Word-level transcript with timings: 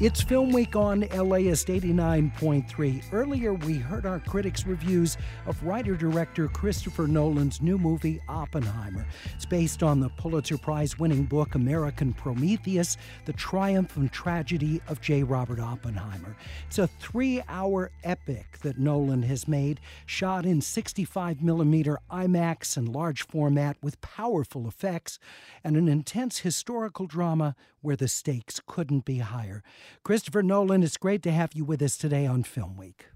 It's 0.00 0.22
Film 0.22 0.52
Week 0.52 0.76
on 0.76 1.00
LAist 1.00 1.66
89.3. 1.66 3.02
Earlier, 3.12 3.54
we 3.54 3.78
heard 3.78 4.06
our 4.06 4.20
critics' 4.20 4.64
reviews 4.64 5.16
of 5.44 5.60
writer 5.64 5.96
director 5.96 6.46
Christopher 6.46 7.08
Nolan's 7.08 7.60
new 7.60 7.78
movie, 7.78 8.20
Oppenheimer. 8.28 9.04
It's 9.34 9.44
based 9.44 9.82
on 9.82 9.98
the 9.98 10.08
Pulitzer 10.10 10.56
Prize 10.56 11.00
winning 11.00 11.24
book 11.24 11.56
American 11.56 12.12
Prometheus 12.12 12.96
The 13.24 13.32
Triumph 13.32 13.96
and 13.96 14.12
Tragedy 14.12 14.80
of 14.86 15.00
J. 15.00 15.24
Robert 15.24 15.58
Oppenheimer. 15.58 16.36
It's 16.68 16.78
a 16.78 16.86
three 16.86 17.42
hour 17.48 17.90
epic 18.04 18.58
that 18.62 18.78
Nolan 18.78 19.24
has 19.24 19.48
made, 19.48 19.80
shot 20.06 20.46
in 20.46 20.60
65 20.60 21.42
millimeter 21.42 21.98
IMAX 22.08 22.76
and 22.76 22.88
large 22.88 23.26
format 23.26 23.76
with 23.82 24.00
powerful 24.00 24.68
effects, 24.68 25.18
and 25.64 25.76
an 25.76 25.88
intense 25.88 26.38
historical 26.38 27.08
drama 27.08 27.56
where 27.80 27.96
the 27.96 28.08
stakes 28.08 28.60
couldn't 28.66 29.04
be 29.04 29.18
higher. 29.18 29.62
Christopher 30.02 30.42
Nolan, 30.42 30.82
it's 30.82 30.96
great 30.96 31.22
to 31.22 31.32
have 31.32 31.54
you 31.54 31.64
with 31.64 31.82
us 31.82 31.96
today 31.96 32.26
on 32.26 32.42
Film 32.42 32.76
Week. 32.76 33.06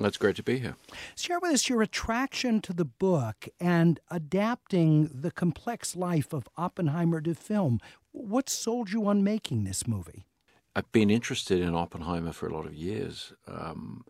That's 0.00 0.16
great 0.16 0.36
to 0.36 0.42
be 0.42 0.58
here. 0.58 0.76
Share 1.16 1.38
with 1.38 1.52
us 1.52 1.68
your 1.68 1.80
attraction 1.82 2.60
to 2.62 2.72
the 2.72 2.84
book 2.84 3.48
and 3.60 4.00
adapting 4.10 5.08
the 5.12 5.30
complex 5.30 5.94
life 5.94 6.32
of 6.32 6.48
Oppenheimer 6.56 7.20
to 7.20 7.34
film. 7.34 7.80
What 8.10 8.48
sold 8.48 8.90
you 8.90 9.06
on 9.06 9.22
making 9.22 9.64
this 9.64 9.86
movie? 9.86 10.26
I've 10.74 10.90
been 10.90 11.10
interested 11.10 11.60
in 11.60 11.74
Oppenheimer 11.74 12.32
for 12.32 12.48
a 12.48 12.54
lot 12.54 12.66
of 12.66 12.74
years. 12.74 13.32
Um, 13.46 14.04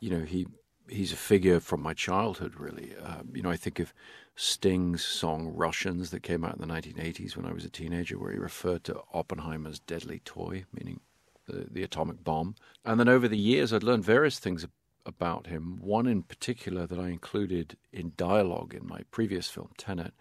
you 0.00 0.10
know, 0.10 0.24
he 0.24 0.46
he's 0.88 1.12
a 1.12 1.16
figure 1.16 1.60
from 1.60 1.82
my 1.82 1.94
childhood, 1.94 2.54
really. 2.56 2.94
Uh, 3.02 3.22
you 3.34 3.42
know, 3.42 3.50
I 3.50 3.56
think 3.56 3.78
of 3.80 3.92
Sting's 4.36 5.04
song 5.04 5.48
Russians 5.48 6.10
that 6.10 6.22
came 6.22 6.44
out 6.44 6.56
in 6.56 6.66
the 6.66 6.72
1980s 6.72 7.36
when 7.36 7.44
I 7.44 7.52
was 7.52 7.64
a 7.64 7.70
teenager, 7.70 8.18
where 8.18 8.32
he 8.32 8.38
referred 8.38 8.84
to 8.84 9.00
Oppenheimer's 9.12 9.80
deadly 9.80 10.20
toy, 10.24 10.64
meaning 10.72 11.00
the, 11.48 11.82
atomic 11.82 12.24
bomb. 12.24 12.54
And 12.84 12.98
then 12.98 13.08
over 13.08 13.28
the 13.28 13.38
years, 13.38 13.72
I'd 13.72 13.82
learned 13.82 14.04
various 14.04 14.38
things 14.38 14.66
about 15.06 15.46
him. 15.46 15.78
One 15.80 16.06
in 16.06 16.22
particular 16.22 16.86
that 16.86 16.98
I 16.98 17.08
included 17.08 17.76
in 17.92 18.12
dialogue 18.16 18.74
in 18.74 18.86
my 18.86 19.02
previous 19.10 19.48
film, 19.48 19.70
Tenet, 19.76 20.12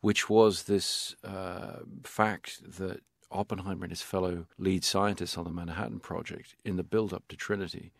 which 0.00 0.28
was 0.28 0.64
this 0.64 1.16
uh, 1.24 1.80
fact 2.02 2.78
that 2.78 3.00
Oppenheimer 3.30 3.84
and 3.84 3.92
his 3.92 4.02
fellow 4.02 4.46
lead 4.58 4.84
scientists 4.84 5.38
on 5.38 5.44
the 5.44 5.50
Manhattan 5.50 6.00
Project, 6.00 6.56
in 6.64 6.76
the 6.76 6.82
build 6.82 7.12
up 7.12 7.26
to 7.28 7.36
Trinity, 7.36 7.92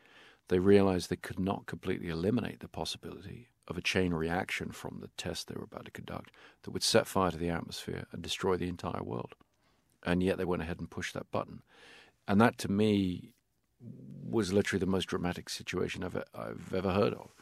they 0.48 0.58
realized 0.58 1.08
they 1.08 1.16
could 1.16 1.40
not 1.40 1.66
completely 1.66 2.08
eliminate 2.08 2.60
the 2.60 2.68
possibility 2.68 3.48
of 3.66 3.78
a 3.78 3.82
chain 3.82 4.12
reaction 4.12 4.70
from 4.70 4.98
the 5.00 5.08
test 5.16 5.48
they 5.48 5.54
were 5.56 5.64
about 5.64 5.86
to 5.86 5.90
conduct 5.90 6.30
that 6.62 6.70
would 6.70 6.82
set 6.82 7.06
fire 7.06 7.30
to 7.30 7.38
the 7.38 7.48
atmosphere 7.48 8.06
and 8.12 8.22
destroy 8.22 8.56
the 8.56 8.68
entire 8.68 9.02
world. 9.02 9.34
And 10.04 10.22
yet 10.22 10.36
they 10.36 10.44
went 10.44 10.62
ahead 10.62 10.80
and 10.80 10.90
pushed 10.90 11.14
that 11.14 11.30
button. 11.30 11.62
And 12.26 12.40
that 12.40 12.58
to 12.58 12.70
me 12.70 13.34
was 14.28 14.52
literally 14.52 14.80
the 14.80 14.86
most 14.86 15.06
dramatic 15.06 15.48
situation 15.48 16.02
I've, 16.02 16.22
I've 16.34 16.72
ever 16.74 16.92
heard 16.92 17.14
of. 17.14 17.34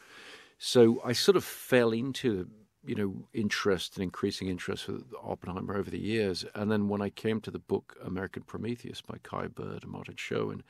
So 0.57 1.01
I 1.03 1.13
sort 1.13 1.35
of 1.35 1.43
fell 1.43 1.91
into 1.91 2.47
you 2.85 2.95
know 2.95 3.27
interest 3.33 3.95
and 3.95 4.03
increasing 4.03 4.49
interest 4.49 4.87
with 4.87 5.03
Oppenheimer 5.21 5.75
over 5.75 5.89
the 5.89 5.99
years, 5.99 6.45
and 6.53 6.71
then 6.71 6.89
when 6.89 7.01
I 7.01 7.09
came 7.09 7.39
to 7.41 7.51
the 7.51 7.59
book 7.59 7.97
American 8.03 8.43
Prometheus 8.43 9.01
by 9.01 9.17
Kai 9.23 9.47
Bird 9.47 9.83
and 9.83 9.91
Martin 9.91 10.15
Sherwin, 10.17 10.63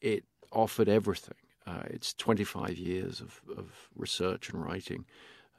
it 0.00 0.24
offered 0.52 0.88
everything. 0.88 1.34
Uh, 1.66 1.82
it's 1.86 2.12
25 2.14 2.76
years 2.76 3.20
of, 3.20 3.40
of 3.56 3.88
research 3.96 4.50
and 4.50 4.62
writing. 4.62 5.06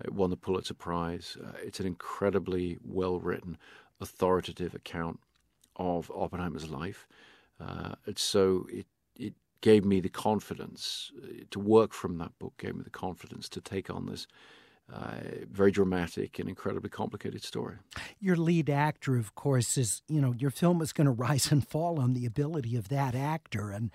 It 0.04 0.14
won 0.14 0.30
the 0.30 0.38
Pulitzer 0.38 0.74
Prize. 0.74 1.38
Uh, 1.44 1.54
it's 1.64 1.80
an 1.80 1.88
incredibly 1.88 2.78
well 2.84 3.20
written, 3.20 3.58
authoritative 4.00 4.76
account 4.76 5.20
of 5.78 6.12
Oppenheimer's 6.14 6.70
life. 6.70 7.08
Uh, 7.60 7.96
so 8.16 8.68
it, 8.70 8.86
it 9.18 9.34
gave 9.62 9.86
me 9.86 10.00
the 10.00 10.10
confidence 10.10 11.12
uh, 11.24 11.44
to 11.52 11.60
work 11.60 11.94
from 11.94 12.18
that 12.18 12.38
book, 12.40 12.54
gave 12.58 12.76
me 12.76 12.84
the 12.84 12.90
confidence 12.90 13.50
to 13.50 13.62
take 13.62 13.90
on 13.90 14.06
this 14.06 14.28
uh, 14.94 15.16
very 15.52 15.72
dramatic 15.72 16.38
and 16.38 16.48
incredibly 16.48 16.90
complicated 16.90 17.44
story. 17.44 17.76
Your 18.20 18.36
lead 18.36 18.70
actor, 18.70 19.18
of 19.18 19.34
course, 19.34 19.78
is 19.80 20.04
you 20.08 20.22
know 20.22 20.34
your 20.38 20.52
film 20.52 20.82
is 20.82 20.94
going 20.94 21.06
to 21.06 21.12
rise 21.12 21.52
and 21.52 21.68
fall 21.68 22.00
on 22.00 22.14
the 22.14 22.26
ability 22.26 22.76
of 22.76 22.90
that 22.90 23.16
actor. 23.16 23.72
And 23.72 23.90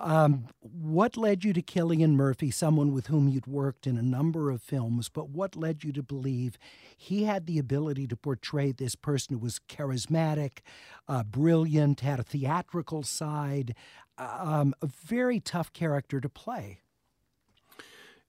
um, 0.00 0.46
what 0.60 1.16
led 1.16 1.44
you 1.44 1.52
to 1.52 1.62
Cillian 1.62 2.14
Murphy, 2.14 2.50
someone 2.50 2.92
with 2.92 3.06
whom 3.06 3.28
you'd 3.28 3.46
worked 3.46 3.86
in 3.86 3.96
a 3.96 4.02
number 4.02 4.50
of 4.50 4.60
films, 4.60 5.08
but 5.08 5.28
what 5.30 5.54
led 5.54 5.84
you 5.84 5.92
to 5.92 6.02
believe 6.02 6.58
he 6.96 7.24
had 7.24 7.46
the 7.46 7.58
ability 7.58 8.08
to 8.08 8.16
portray 8.16 8.72
this 8.72 8.96
person 8.96 9.34
who 9.34 9.38
was 9.38 9.60
charismatic, 9.68 10.58
uh, 11.08 11.22
brilliant, 11.22 12.00
had 12.00 12.18
a 12.18 12.24
theatrical 12.24 13.04
side, 13.04 13.76
uh, 14.18 14.38
um, 14.40 14.74
a 14.82 14.86
very 14.86 15.38
tough 15.38 15.72
character 15.72 16.20
to 16.20 16.28
play? 16.28 16.81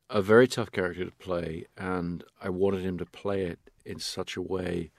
A 0.10 0.22
very 0.22 0.48
tough 0.48 0.72
character 0.72 1.06
to 1.06 1.12
play, 1.12 1.66
and 1.78 2.24
I 2.42 2.50
wanted 2.50 2.82
him 2.82 2.98
to 2.98 3.06
play 3.06 3.46
it 3.46 3.60
in 3.86 4.00
such 4.00 4.36
a 4.36 4.42
way 4.42 4.92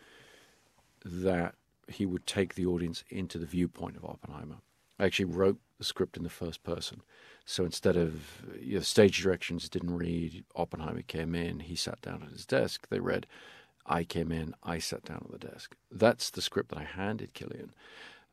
that 1.05 1.55
he 1.89 2.07
would 2.07 2.27
take 2.27 2.55
the 2.55 2.67
audience 2.67 3.05
into 3.11 3.39
the 3.39 3.47
viewpoint 3.47 3.97
of 3.97 4.05
Oppenheimer. 4.05 4.57
I 4.99 5.05
actually 5.05 5.27
wrote 5.27 5.59
the 5.79 5.85
script 5.85 6.17
in 6.17 6.23
the 6.23 6.31
first 6.31 6.63
person. 6.63 7.03
So 7.45 7.65
instead 7.65 7.97
of 7.97 8.43
you 8.59 8.77
know, 8.77 8.81
stage 8.81 9.23
directions 9.23 9.69
didn't 9.69 9.97
read, 9.97 10.45
Oppenheimer 10.57 11.03
came 11.03 11.35
in, 11.35 11.61
he 11.61 11.77
sat 11.77 12.01
down 12.01 12.23
at 12.23 12.33
his 12.33 12.47
desk, 12.47 12.89
they 12.89 13.01
read, 13.01 13.27
I 13.87 14.05
came 14.05 14.33
in, 14.33 14.55
I 14.63 14.79
sat 14.79 15.05
down 15.05 15.27
at 15.27 15.41
the 15.41 15.47
desk. 15.47 15.77
That's 15.91 16.31
the 16.31 16.41
script 16.41 16.71
that 16.71 16.79
I 16.79 16.85
handed 16.85 17.35
Cillian. 17.35 17.71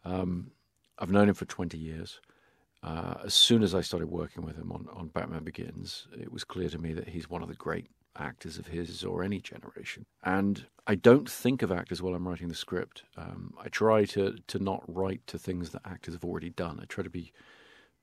Um, 0.06 0.52
I've 0.98 1.12
known 1.12 1.28
him 1.28 1.36
for 1.36 1.46
20 1.46 1.78
years. 1.78 2.22
Uh, 2.84 3.16
as 3.26 3.34
soon 3.34 3.62
as 3.62 3.76
I 3.76 3.82
started 3.82 4.10
working 4.10 4.44
with 4.44 4.58
him 4.58 4.72
on, 4.72 4.88
on 4.92 5.08
Batman 5.08 5.44
Begins, 5.44 6.08
it 6.20 6.32
was 6.32 6.44
clear 6.44 6.70
to 6.70 6.80
me 6.80 6.94
that 6.94 7.10
he's 7.10 7.30
one 7.30 7.44
of 7.44 7.48
the 7.48 7.56
great 7.56 7.88
actors 8.18 8.58
of 8.58 8.68
his 8.68 9.04
or 9.04 9.24
any 9.24 9.40
generation. 9.40 10.06
And 10.24 10.66
I 10.88 10.96
don't 10.96 11.30
think 11.30 11.62
of 11.62 11.72
actors 11.72 12.02
while 12.02 12.16
I'm 12.16 12.28
writing 12.28 12.48
the 12.48 12.56
script. 12.56 13.04
Um, 13.16 13.54
I 13.60 13.70
try 13.70 14.06
to, 14.06 14.36
to 14.48 14.60
not 14.60 14.84
write 14.88 15.26
to 15.28 15.38
things 15.38 15.70
that 15.70 15.82
actors 15.86 16.16
have 16.16 16.26
already 16.26 16.50
done. 16.50 16.80
I 16.82 16.86
try 16.86 17.04
to 17.04 17.10
be 17.10 17.32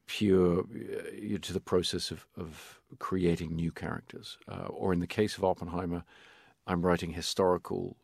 pure 0.06 0.60
uh, 0.60 1.38
to 1.42 1.52
the 1.52 1.60
process 1.60 2.10
of, 2.10 2.26
of 2.36 2.80
creating 2.98 3.54
new 3.54 3.72
characters. 3.72 4.38
Uh, 4.48 4.66
or 4.68 4.92
in 4.92 5.00
the 5.00 5.06
case 5.06 5.36
of 5.36 5.44
Oppenheimer, 5.44 6.04
I'm 6.66 6.84
writing 6.84 7.12
historical 7.12 7.96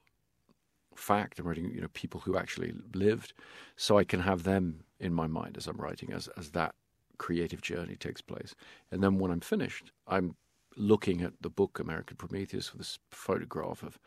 fact. 0.94 1.38
I'm 1.38 1.46
writing 1.46 1.70
you 1.74 1.80
know 1.80 1.88
people 1.92 2.20
who 2.20 2.36
actually 2.36 2.72
lived, 2.94 3.32
so 3.76 3.98
I 3.98 4.04
can 4.04 4.20
have 4.20 4.42
them 4.44 4.84
in 5.04 5.14
my 5.14 5.26
mind 5.26 5.56
as 5.56 5.66
I'm 5.66 5.76
writing, 5.76 6.12
as 6.12 6.28
as 6.36 6.50
that 6.50 6.74
creative 7.18 7.62
journey 7.62 7.96
takes 7.96 8.20
place. 8.20 8.54
And 8.90 9.02
then 9.02 9.18
when 9.18 9.30
I'm 9.30 9.40
finished, 9.40 9.92
I'm 10.08 10.34
looking 10.76 11.22
at 11.22 11.34
the 11.40 11.50
book 11.50 11.78
American 11.78 12.16
Prometheus 12.16 12.72
with 12.72 12.80
this 12.80 12.98
photograph 13.10 13.82
of 13.84 13.98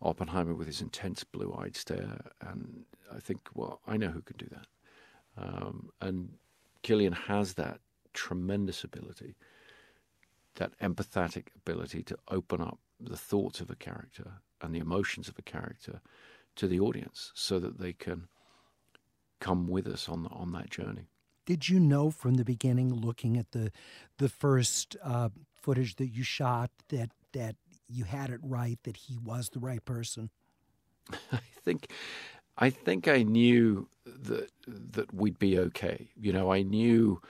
Oppenheimer 0.00 0.54
with 0.54 0.66
his 0.66 0.80
intense 0.80 1.24
blue-eyed 1.24 1.76
stare, 1.76 2.20
and 2.40 2.84
I 3.12 3.18
think, 3.20 3.40
well, 3.54 3.80
I 3.86 3.98
know 3.98 4.08
who 4.08 4.22
can 4.22 4.38
do 4.38 4.48
that. 4.50 4.66
Um, 5.36 5.90
and 6.00 6.30
Cillian 6.82 7.12
has 7.12 7.54
that 7.54 7.80
tremendous 8.14 8.82
ability, 8.82 9.34
that 10.54 10.78
empathetic 10.78 11.48
ability 11.54 12.02
to 12.04 12.16
open 12.28 12.62
up 12.62 12.78
the 12.98 13.16
thoughts 13.16 13.60
of 13.60 13.68
a 13.68 13.76
character 13.76 14.40
and 14.62 14.74
the 14.74 14.78
emotions 14.78 15.28
of 15.28 15.38
a 15.38 15.42
character 15.42 16.00
to 16.56 16.66
the 16.66 16.80
audience, 16.80 17.30
so 17.34 17.58
that 17.58 17.78
they 17.78 17.92
can 17.92 18.28
come 19.40 19.66
with 19.66 19.86
us 19.86 20.08
on 20.08 20.26
on 20.30 20.52
that 20.52 20.70
journey. 20.70 21.08
Did 21.46 21.68
you 21.68 21.80
know 21.80 22.10
from 22.10 22.34
the 22.34 22.44
beginning, 22.44 22.94
looking 22.94 23.36
at 23.36 23.50
the 23.52 23.72
the 24.18 24.28
first 24.28 24.96
uh, 25.02 25.30
footage 25.54 25.96
that 25.96 26.08
you 26.08 26.22
shot, 26.22 26.70
that 26.88 27.10
that 27.32 27.56
you 27.88 28.04
had 28.04 28.30
it 28.30 28.40
right, 28.42 28.78
that 28.84 28.96
he 28.96 29.16
was 29.18 29.50
the 29.50 29.58
right 29.58 29.84
person? 29.84 30.30
I 31.32 31.40
think, 31.64 31.90
I 32.56 32.70
think 32.70 33.08
I 33.08 33.22
knew 33.22 33.88
that 34.04 34.50
that 34.66 35.12
we'd 35.12 35.38
be 35.38 35.58
okay. 35.58 36.10
You 36.16 36.32
know, 36.32 36.52
I 36.52 36.62
knew 36.62 37.20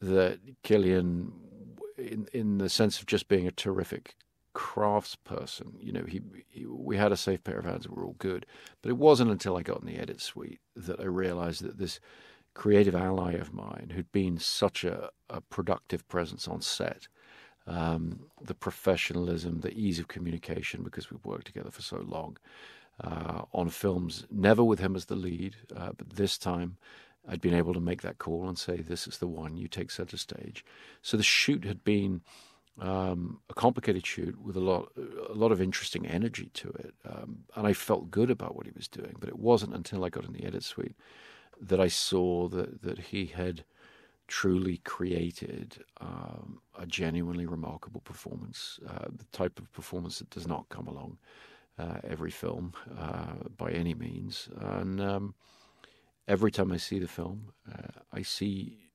that 0.00 0.40
Cillian, 0.64 1.30
in 1.96 2.26
in 2.32 2.58
the 2.58 2.68
sense 2.68 2.98
of 2.98 3.06
just 3.06 3.28
being 3.28 3.46
a 3.46 3.52
terrific 3.52 4.16
craftsperson. 4.60 5.72
You 5.80 5.92
know, 5.92 6.04
he, 6.06 6.20
he, 6.48 6.66
we 6.66 6.98
had 6.98 7.12
a 7.12 7.16
safe 7.16 7.42
pair 7.42 7.58
of 7.58 7.64
hands 7.64 7.86
and 7.86 7.94
we 7.94 8.00
were 8.00 8.06
all 8.06 8.16
good. 8.18 8.44
But 8.82 8.90
it 8.90 8.98
wasn't 8.98 9.30
until 9.30 9.56
I 9.56 9.62
got 9.62 9.80
in 9.80 9.86
the 9.86 9.98
edit 9.98 10.20
suite 10.20 10.60
that 10.76 11.00
I 11.00 11.04
realized 11.04 11.62
that 11.62 11.78
this 11.78 11.98
creative 12.52 12.94
ally 12.94 13.32
of 13.32 13.54
mine, 13.54 13.92
who'd 13.94 14.12
been 14.12 14.38
such 14.38 14.84
a, 14.84 15.08
a 15.30 15.40
productive 15.40 16.06
presence 16.08 16.46
on 16.46 16.60
set, 16.60 17.08
um, 17.66 18.26
the 18.42 18.54
professionalism, 18.54 19.60
the 19.60 19.72
ease 19.72 19.98
of 19.98 20.08
communication, 20.08 20.82
because 20.82 21.10
we've 21.10 21.24
worked 21.24 21.46
together 21.46 21.70
for 21.70 21.82
so 21.82 22.04
long 22.06 22.36
uh, 23.02 23.42
on 23.54 23.70
films, 23.70 24.26
never 24.30 24.62
with 24.62 24.78
him 24.80 24.94
as 24.94 25.06
the 25.06 25.16
lead, 25.16 25.56
uh, 25.74 25.92
but 25.96 26.10
this 26.10 26.36
time 26.36 26.76
I'd 27.26 27.40
been 27.40 27.54
able 27.54 27.72
to 27.74 27.80
make 27.80 28.02
that 28.02 28.18
call 28.18 28.48
and 28.48 28.58
say, 28.58 28.78
"This 28.78 29.06
is 29.06 29.18
the 29.18 29.26
one. 29.26 29.56
You 29.56 29.68
take 29.68 29.90
center 29.90 30.16
stage." 30.16 30.64
So 31.02 31.16
the 31.16 31.22
shoot 31.22 31.64
had 31.64 31.84
been 31.84 32.22
um, 32.78 33.40
a 33.50 33.54
complicated 33.54 34.06
shoot 34.06 34.40
with 34.40 34.56
a 34.56 34.60
lot, 34.60 34.92
a 35.28 35.34
lot 35.34 35.52
of 35.52 35.60
interesting 35.60 36.06
energy 36.06 36.50
to 36.54 36.68
it, 36.70 36.94
um, 37.08 37.44
and 37.54 37.66
I 37.66 37.72
felt 37.72 38.10
good 38.10 38.30
about 38.30 38.56
what 38.56 38.66
he 38.66 38.72
was 38.74 38.88
doing. 38.88 39.16
But 39.18 39.28
it 39.28 39.38
wasn't 39.38 39.74
until 39.74 40.04
I 40.04 40.08
got 40.08 40.24
in 40.24 40.32
the 40.32 40.44
edit 40.44 40.62
suite 40.62 40.96
that 41.60 41.80
I 41.80 41.88
saw 41.88 42.48
that 42.48 42.82
that 42.82 42.98
he 42.98 43.26
had 43.26 43.64
truly 44.30 44.76
created 44.84 45.82
um, 46.00 46.60
a 46.78 46.86
genuinely 46.86 47.46
remarkable 47.46 48.00
performance, 48.00 48.78
uh, 48.88 49.06
the 49.14 49.24
type 49.32 49.58
of 49.58 49.72
performance 49.72 50.20
that 50.20 50.30
does 50.30 50.46
not 50.46 50.68
come 50.68 50.86
along 50.86 51.18
uh, 51.78 51.98
every 52.04 52.30
film 52.30 52.72
uh, 52.98 53.48
by 53.56 53.72
any 53.72 53.92
means. 53.92 54.48
And 54.60 55.00
um, 55.00 55.34
every 56.28 56.52
time 56.52 56.70
I 56.70 56.76
see 56.76 57.00
the 57.00 57.08
film, 57.08 57.52
uh, 57.70 58.00
I 58.12 58.22
see 58.22 58.90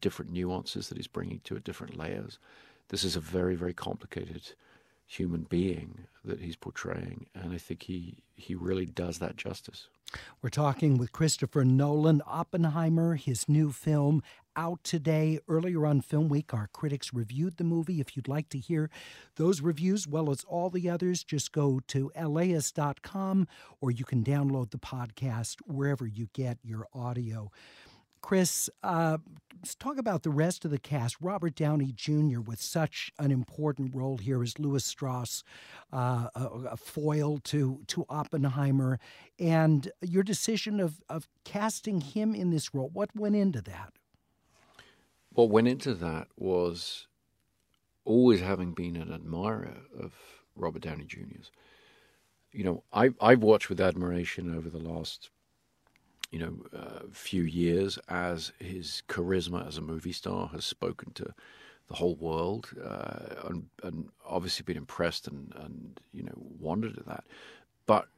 different 0.00 0.30
nuances 0.30 0.88
that 0.88 0.98
he's 0.98 1.06
bringing 1.06 1.40
to 1.44 1.56
it, 1.56 1.64
different 1.64 1.96
layers. 1.96 2.38
This 2.88 3.04
is 3.04 3.16
a 3.16 3.20
very, 3.20 3.56
very 3.56 3.74
complicated 3.74 4.52
human 5.06 5.42
being 5.42 6.06
that 6.24 6.40
he's 6.40 6.56
portraying, 6.56 7.26
and 7.34 7.52
I 7.52 7.58
think 7.58 7.84
he 7.84 8.22
he 8.34 8.54
really 8.54 8.86
does 8.86 9.18
that 9.18 9.36
justice. 9.36 9.88
We're 10.40 10.50
talking 10.50 10.98
with 10.98 11.12
Christopher 11.12 11.64
Nolan, 11.64 12.22
Oppenheimer, 12.26 13.16
his 13.16 13.48
new 13.48 13.72
film 13.72 14.22
out 14.56 14.82
today. 14.84 15.40
Earlier 15.48 15.84
on 15.84 16.00
Film 16.00 16.28
Week, 16.28 16.54
our 16.54 16.68
critics 16.72 17.12
reviewed 17.12 17.56
the 17.56 17.64
movie. 17.64 18.00
If 18.00 18.16
you'd 18.16 18.28
like 18.28 18.48
to 18.50 18.58
hear 18.58 18.88
those 19.36 19.60
reviews, 19.60 20.06
well 20.06 20.30
as 20.30 20.44
all 20.44 20.70
the 20.70 20.88
others, 20.88 21.24
just 21.24 21.52
go 21.52 21.80
to 21.88 22.10
laist.com 22.16 23.48
or 23.80 23.90
you 23.90 24.04
can 24.04 24.22
download 24.24 24.70
the 24.70 24.78
podcast 24.78 25.56
wherever 25.66 26.06
you 26.06 26.28
get 26.32 26.58
your 26.62 26.86
audio. 26.94 27.50
Chris, 28.26 28.68
uh, 28.82 29.18
let's 29.54 29.76
talk 29.76 29.98
about 29.98 30.24
the 30.24 30.30
rest 30.30 30.64
of 30.64 30.72
the 30.72 30.80
cast. 30.80 31.14
Robert 31.20 31.54
Downey 31.54 31.92
Jr. 31.94 32.40
with 32.40 32.60
such 32.60 33.12
an 33.20 33.30
important 33.30 33.94
role 33.94 34.16
here 34.16 34.42
as 34.42 34.58
Lewis 34.58 34.84
Strauss, 34.84 35.44
uh, 35.92 36.26
a, 36.34 36.44
a, 36.72 36.76
foil 36.76 37.38
to 37.44 37.82
to 37.86 38.04
Oppenheimer, 38.08 38.98
and 39.38 39.92
your 40.02 40.24
decision 40.24 40.80
of 40.80 41.00
of 41.08 41.28
casting 41.44 42.00
him 42.00 42.34
in 42.34 42.50
this 42.50 42.74
role. 42.74 42.90
What 42.92 43.14
went 43.14 43.36
into 43.36 43.62
that? 43.62 43.92
What 45.30 45.50
went 45.50 45.68
into 45.68 45.94
that 45.94 46.26
was 46.36 47.06
always 48.04 48.40
having 48.40 48.72
been 48.72 48.96
an 48.96 49.12
admirer 49.12 49.82
of 49.96 50.14
Robert 50.56 50.82
Downey 50.82 51.04
Jr.'s. 51.04 51.52
You 52.50 52.64
know, 52.64 52.82
I, 52.92 53.10
I've 53.20 53.44
watched 53.44 53.68
with 53.68 53.80
admiration 53.80 54.52
over 54.52 54.68
the 54.68 54.78
last 54.78 55.30
you 56.30 56.38
know, 56.38 56.78
uh, 56.78 57.00
few 57.12 57.42
years 57.42 57.98
as 58.08 58.52
his 58.58 59.02
charisma 59.08 59.66
as 59.66 59.78
a 59.78 59.82
movie 59.82 60.12
star 60.12 60.48
has 60.48 60.64
spoken 60.64 61.12
to 61.14 61.34
the 61.88 61.94
whole 61.94 62.16
world, 62.16 62.70
uh, 62.82 63.48
and, 63.48 63.66
and, 63.82 64.08
obviously 64.28 64.64
been 64.64 64.76
impressed 64.76 65.28
and, 65.28 65.52
and 65.54 66.00
you 66.12 66.24
know 66.24 66.34
wondered 66.36 66.98
at 66.98 67.06
that. 67.06 67.24
But 67.86 68.08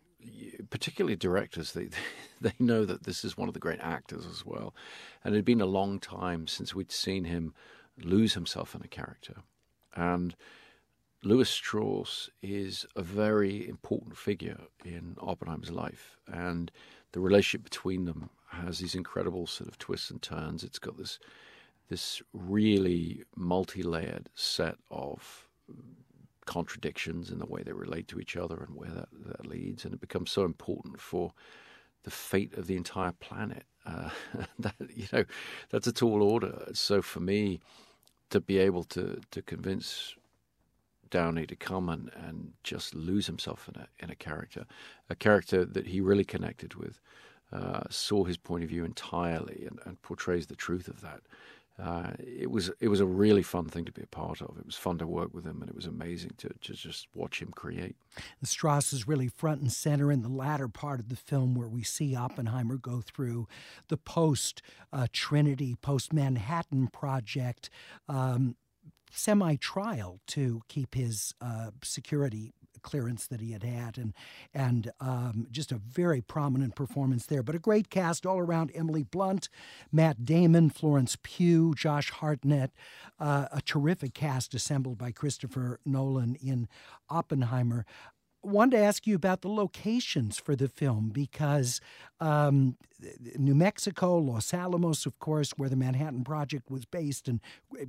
particularly 0.71 1.17
directors, 1.17 1.73
they 1.73 1.91
they 2.41 2.55
know 2.59 2.85
that 2.87 3.03
this 3.03 3.25
is 3.25 3.37
one 3.37 3.49
of 3.49 3.55
the 3.55 3.61
great 3.61 3.81
actors 3.81 4.27
as 4.27 4.45
well, 4.45 4.75
and 5.23 5.35
it 5.35 5.39
had 5.39 5.45
been 5.45 5.61
a 5.61 5.67
long 5.67 6.01
time 6.01 6.47
since 6.47 6.75
we'd 6.75 6.93
seen 6.93 7.25
him 7.25 7.53
lose 8.03 8.35
himself 8.35 8.75
in 8.75 8.83
a 8.83 8.89
character, 8.89 9.37
and. 9.95 10.35
Lewis 11.25 11.51
Strauss 11.51 12.31
is 12.43 12.87
a 12.95 13.03
very 13.03 13.69
important 13.69 14.17
figure 14.17 14.61
in 14.85 15.17
Oppenheimer's 15.19 15.73
life, 15.73 16.17
and 16.29 16.71
the 17.13 17.21
relationship 17.21 17.65
between 17.65 18.05
them 18.05 18.31
has 18.51 18.79
these 18.79 18.95
incredible 18.95 19.47
sort 19.47 19.69
of 19.69 19.79
twists 19.79 20.11
and 20.11 20.23
turns. 20.23 20.63
It's 20.63 20.79
got 20.79 20.97
this 20.97 21.19
this 21.89 22.23
really 22.35 23.23
multi-layered 23.35 24.29
set 24.35 24.77
of 24.91 25.49
contradictions 26.45 27.31
in 27.31 27.39
the 27.39 27.47
way 27.47 27.63
they 27.63 27.73
relate 27.73 28.09
to 28.09 28.21
each 28.21 28.37
other 28.37 28.57
and 28.57 28.77
where 28.77 28.91
that, 28.91 29.09
that 29.27 29.47
leads, 29.47 29.85
and 29.85 29.95
it 29.95 30.01
becomes 30.01 30.31
so 30.31 30.45
important 30.45 31.01
for 31.01 31.33
the 32.05 32.11
fate 32.11 32.55
of 32.57 32.67
the 32.67 32.77
entire 32.77 33.13
planet. 33.13 33.65
Uh, 33.85 34.11
that 34.59 34.75
you 34.95 35.09
know, 35.13 35.25
that's 35.71 35.87
a 35.87 35.93
tall 35.93 36.23
order. 36.23 36.69
So 36.75 37.03
for 37.03 37.21
me, 37.21 37.61
to 38.31 38.41
be 38.41 38.59
able 38.59 38.85
to 38.85 39.21
to 39.33 39.43
convince 39.43 40.15
Downey 41.11 41.47
to 41.47 41.57
come 41.57 41.89
and, 41.89 42.11
and 42.15 42.53
just 42.63 42.95
lose 42.95 43.27
himself 43.27 43.69
in 43.69 43.81
a 43.81 43.89
in 44.01 44.11
a 44.11 44.15
character, 44.15 44.67
a 45.09 45.15
character 45.15 45.65
that 45.65 45.87
he 45.87 46.01
really 46.01 46.25
connected 46.25 46.75
with, 46.75 47.01
uh, 47.53 47.83
saw 47.91 48.25
his 48.25 48.37
point 48.37 48.65
of 48.65 48.71
view 48.71 48.85
entirely, 48.85 49.67
and, 49.69 49.79
and 49.85 50.03
portrays 50.03 50.47
the 50.47 50.57
truth 50.57 50.89
of 50.89 51.01
that. 51.01 51.21
Uh, 51.81 52.11
it 52.19 52.51
was 52.51 52.73
it 52.81 52.89
was 52.89 52.99
a 52.99 53.07
really 53.07 53.43
fun 53.43 53.67
thing 53.67 53.85
to 53.85 53.93
be 53.93 54.03
a 54.03 54.07
part 54.07 54.43
of. 54.43 54.57
It 54.59 54.67
was 54.67 54.75
fun 54.75 54.99
to 54.99 55.07
work 55.07 55.33
with 55.33 55.45
him, 55.45 55.61
and 55.61 55.71
it 55.71 55.77
was 55.77 55.87
amazing 55.87 56.33
to, 56.39 56.49
to 56.49 56.73
just 56.73 57.07
watch 57.15 57.41
him 57.41 57.53
create. 57.53 57.95
The 58.41 58.49
Strauss 58.49 58.93
is 58.93 59.07
really 59.07 59.29
front 59.29 59.61
and 59.61 59.73
center 59.73 60.11
in 60.11 60.23
the 60.23 60.29
latter 60.29 60.67
part 60.67 60.99
of 60.99 61.09
the 61.09 61.17
film, 61.17 61.55
where 61.55 61.69
we 61.69 61.85
see 61.85 62.17
Oppenheimer 62.17 62.79
go 62.79 63.01
through 63.01 63.47
the 63.87 63.97
post 63.97 64.61
uh, 64.93 65.07
Trinity, 65.13 65.77
post 65.77 66.13
Manhattan 66.13 66.89
project. 66.89 67.71
Um, 68.09 68.57
semi 69.13 69.57
trial 69.57 70.21
to 70.29 70.63
keep 70.69 70.95
his 70.95 71.35
uh, 71.41 71.71
security 71.83 72.53
clearance 72.83 73.27
that 73.27 73.41
he 73.41 73.53
had 73.53 73.63
had, 73.63 73.99
and 73.99 74.15
and 74.55 74.91
um, 75.01 75.47
just 75.51 75.73
a 75.73 75.77
very 75.77 76.21
prominent 76.21 76.75
performance 76.75 77.27
there. 77.27 77.43
But 77.43 77.55
a 77.55 77.59
great 77.59 77.91
cast 77.91 78.25
all 78.25 78.39
around: 78.39 78.71
Emily 78.75 79.03
Blunt, 79.03 79.49
Matt 79.93 80.25
Damon, 80.25 80.71
Florence 80.71 81.17
Pugh, 81.23 81.75
Josh 81.75 82.11
Hartnett. 82.11 82.71
Uh, 83.21 83.47
a 83.53 83.61
terrific 83.61 84.15
cast 84.15 84.55
assembled 84.55 84.99
by 84.99 85.11
Christopher 85.11 85.81
Nolan 85.85 86.37
in 86.37 86.69
Oppenheimer 87.11 87.85
wanted 88.43 88.77
to 88.77 88.83
ask 88.83 89.07
you 89.07 89.17
about 89.17 89.43
the 89.43 89.49
locations 89.49 90.39
for 90.39 90.55
the 90.55 90.69
film 90.69 91.11
because 91.11 91.81
um, 92.21 92.77
New 93.37 93.55
Mexico, 93.55 94.17
Los 94.19 94.53
Alamos, 94.53 95.07
of 95.07 95.19
course, 95.19 95.53
where 95.57 95.69
the 95.69 95.77
Manhattan 95.77 96.25
Project 96.25 96.71
was 96.71 96.85
based, 96.85 97.29
and 97.29 97.41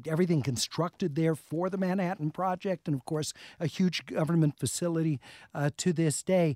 everything 0.07 0.41
constructed 0.41 1.15
there 1.15 1.35
for 1.35 1.69
the 1.69 1.77
Manhattan 1.77 2.31
Project, 2.31 2.87
and 2.87 2.95
of 2.95 3.05
course, 3.05 3.33
a 3.59 3.67
huge 3.67 4.05
government 4.05 4.59
facility 4.59 5.19
uh, 5.53 5.71
to 5.77 5.93
this 5.93 6.21
day. 6.21 6.55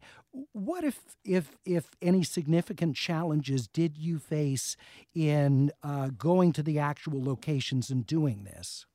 What 0.52 0.84
if, 0.84 1.00
if, 1.24 1.58
if 1.66 1.92
any 2.02 2.24
significant 2.24 2.96
challenges 2.96 3.68
did 3.68 3.98
you 3.98 4.20
face 4.20 4.76
in 5.16 5.72
uh, 5.82 6.10
going 6.10 6.54
to 6.54 6.64
the 6.64 6.80
actual 6.80 7.24
locations 7.24 7.90
and 7.90 8.06
doing 8.06 8.44
this? 8.44 8.86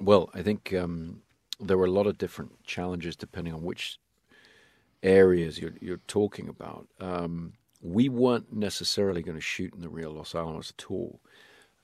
Well, 0.00 0.30
I 0.34 0.42
think 0.42 0.74
um, 0.74 1.22
there 1.60 1.78
were 1.78 1.86
a 1.86 1.90
lot 1.90 2.06
of 2.06 2.18
different 2.18 2.64
challenges 2.64 3.16
depending 3.16 3.54
on 3.54 3.62
which 3.62 3.98
areas 5.02 5.58
you're, 5.58 5.74
you're 5.80 6.00
talking 6.06 6.48
about. 6.48 6.86
Um, 7.00 7.54
we 7.80 8.08
weren't 8.08 8.52
necessarily 8.52 9.22
going 9.22 9.36
to 9.36 9.42
shoot 9.42 9.74
in 9.74 9.80
the 9.80 9.88
real 9.88 10.10
Los 10.12 10.34
Alamos 10.34 10.72
at 10.76 10.90
all. 10.90 11.20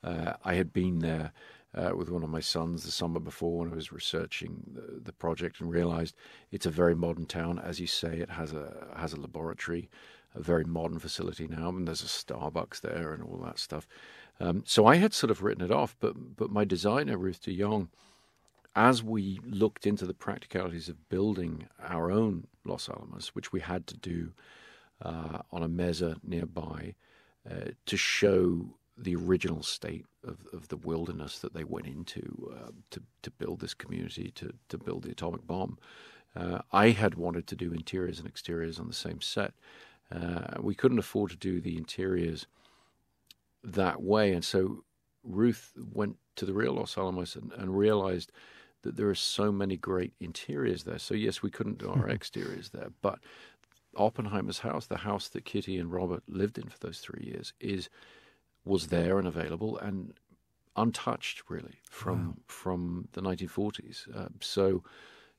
Uh, 0.03 0.33
I 0.43 0.55
had 0.55 0.73
been 0.73 0.99
there 0.99 1.31
uh, 1.75 1.91
with 1.95 2.09
one 2.09 2.23
of 2.23 2.29
my 2.29 2.39
sons 2.39 2.83
the 2.83 2.91
summer 2.91 3.19
before 3.19 3.59
when 3.59 3.71
I 3.71 3.75
was 3.75 3.91
researching 3.91 4.63
the, 4.73 4.99
the, 4.99 5.13
project 5.13 5.59
and 5.59 5.71
realized 5.71 6.15
it's 6.51 6.65
a 6.65 6.71
very 6.71 6.93
modern 6.93 7.25
town. 7.25 7.57
As 7.57 7.79
you 7.79 7.87
say, 7.87 8.17
it 8.17 8.31
has 8.31 8.53
a 8.53 8.87
has 8.95 9.13
a 9.13 9.19
laboratory, 9.19 9.89
a 10.35 10.41
very 10.41 10.65
modern 10.65 10.99
facility 10.99 11.47
now, 11.47 11.69
and 11.69 11.87
there's 11.87 12.03
a 12.03 12.05
Starbucks 12.05 12.81
there 12.81 13.13
and 13.13 13.23
all 13.23 13.37
that 13.45 13.57
stuff. 13.57 13.87
Um, 14.39 14.63
so 14.65 14.85
I 14.85 14.97
had 14.97 15.13
sort 15.13 15.31
of 15.31 15.41
written 15.41 15.63
it 15.63 15.71
off, 15.71 15.95
but 15.99 16.35
but 16.35 16.51
my 16.51 16.65
designer 16.65 17.17
Ruth 17.17 17.41
De 17.41 17.57
Jong 17.57 17.89
as 18.75 19.03
we 19.03 19.39
looked 19.45 19.85
into 19.85 20.05
the 20.05 20.13
practicalities 20.13 20.89
of 20.89 21.09
building 21.09 21.67
our 21.79 22.11
own 22.11 22.47
Los 22.65 22.89
Alamos, 22.89 23.35
which 23.35 23.51
we 23.51 23.59
had 23.59 23.85
to 23.87 23.97
do 23.97 24.31
uh, 25.01 25.39
on 25.51 25.63
a 25.63 25.67
mesa 25.67 26.17
nearby 26.23 26.95
uh, 27.49 27.71
to 27.85 27.97
show 27.97 28.65
the 28.97 29.15
original 29.15 29.63
state 29.63 30.05
of, 30.25 30.37
of 30.53 30.67
the 30.69 30.77
wilderness 30.77 31.39
that 31.39 31.53
they 31.53 31.63
went 31.63 31.87
into 31.87 32.51
uh, 32.55 32.71
to, 32.91 33.01
to 33.21 33.31
build 33.31 33.59
this 33.59 33.73
community, 33.73 34.31
to, 34.35 34.53
to 34.69 34.77
build 34.77 35.03
the 35.03 35.11
atomic 35.11 35.45
bomb. 35.45 35.77
Uh, 36.35 36.59
I 36.71 36.89
had 36.89 37.15
wanted 37.15 37.47
to 37.47 37.55
do 37.55 37.73
interiors 37.73 38.19
and 38.19 38.27
exteriors 38.27 38.79
on 38.79 38.87
the 38.87 38.93
same 38.93 39.21
set. 39.21 39.53
Uh, 40.11 40.59
we 40.61 40.75
couldn't 40.75 40.99
afford 40.99 41.31
to 41.31 41.37
do 41.37 41.59
the 41.59 41.77
interiors 41.77 42.47
that 43.63 44.01
way, 44.01 44.33
and 44.33 44.43
so 44.43 44.83
Ruth 45.23 45.71
went 45.93 46.17
to 46.35 46.45
the 46.45 46.53
real 46.53 46.73
Los 46.73 46.97
Alamos 46.97 47.35
and, 47.35 47.51
and 47.53 47.77
realized 47.77 48.31
that 48.83 48.95
there 48.95 49.09
are 49.09 49.15
so 49.15 49.51
many 49.51 49.75
great 49.75 50.13
interiors 50.19 50.83
there. 50.83 50.99
So 50.99 51.13
yes, 51.13 51.41
we 51.41 51.49
couldn't 51.49 51.79
do 51.79 51.89
our 51.89 52.09
exteriors 52.09 52.69
there, 52.69 52.89
but 53.01 53.19
Oppenheimer's 53.95 54.59
house, 54.59 54.87
the 54.87 54.97
house 54.97 55.27
that 55.29 55.45
Kitty 55.45 55.77
and 55.77 55.91
Robert 55.91 56.23
lived 56.27 56.57
in 56.57 56.67
for 56.67 56.77
those 56.79 56.99
three 56.99 57.25
years, 57.25 57.53
is 57.59 57.89
was 58.65 58.87
there 58.87 59.19
and 59.19 59.27
available 59.27 59.77
and 59.77 60.13
untouched 60.75 61.43
really 61.49 61.79
from 61.89 62.27
wow. 62.27 62.33
from 62.47 63.07
the 63.13 63.21
1940s. 63.21 64.15
Uh, 64.15 64.29
so 64.41 64.83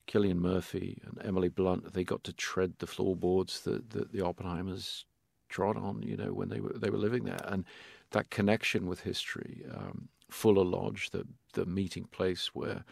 Cillian 0.07 0.37
Murphy 0.37 1.01
and 1.05 1.21
Emily 1.27 1.49
Blunt, 1.49 1.93
they 1.93 2.05
got 2.05 2.25
to 2.25 2.33
tread 2.33 2.75
the 2.79 2.87
floorboards 2.87 3.61
that, 3.63 3.91
that 3.91 4.13
the 4.13 4.19
Oppenheimers 4.19 5.05
trod 5.49 5.77
on, 5.77 6.03
you 6.03 6.17
know, 6.17 6.33
when 6.33 6.49
they 6.49 6.61
were 6.61 6.73
they 6.75 6.91
were 6.91 6.99
living 6.99 7.25
there, 7.25 7.41
and 7.45 7.65
that 8.11 8.31
connection 8.31 8.87
with 8.87 9.01
history. 9.01 9.65
Um, 9.73 10.09
Fuller 10.31 10.65
Lodge, 10.65 11.11
the 11.11 11.27
the 11.53 11.67
meeting 11.67 12.05
place 12.11 12.51
where 12.55 12.85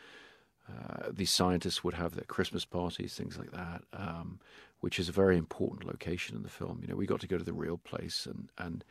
uh, 0.69 1.11
these 1.12 1.31
scientists 1.31 1.83
would 1.83 1.95
have 1.95 2.14
their 2.14 2.25
Christmas 2.25 2.64
parties, 2.64 3.14
things 3.14 3.38
like 3.38 3.52
that, 3.52 3.83
um, 3.92 4.38
which 4.81 4.99
is 4.99 5.09
a 5.09 5.12
very 5.12 5.37
important 5.37 5.87
location 5.87 6.37
in 6.37 6.42
the 6.42 6.49
film. 6.49 6.78
You 6.83 6.88
know, 6.88 6.97
we 6.97 7.07
got 7.07 7.21
to 7.21 7.26
go 7.26 7.38
to 7.38 7.45
the 7.45 7.52
real 7.52 7.78
place, 7.78 8.26
and 8.26 8.49
and 8.59 8.85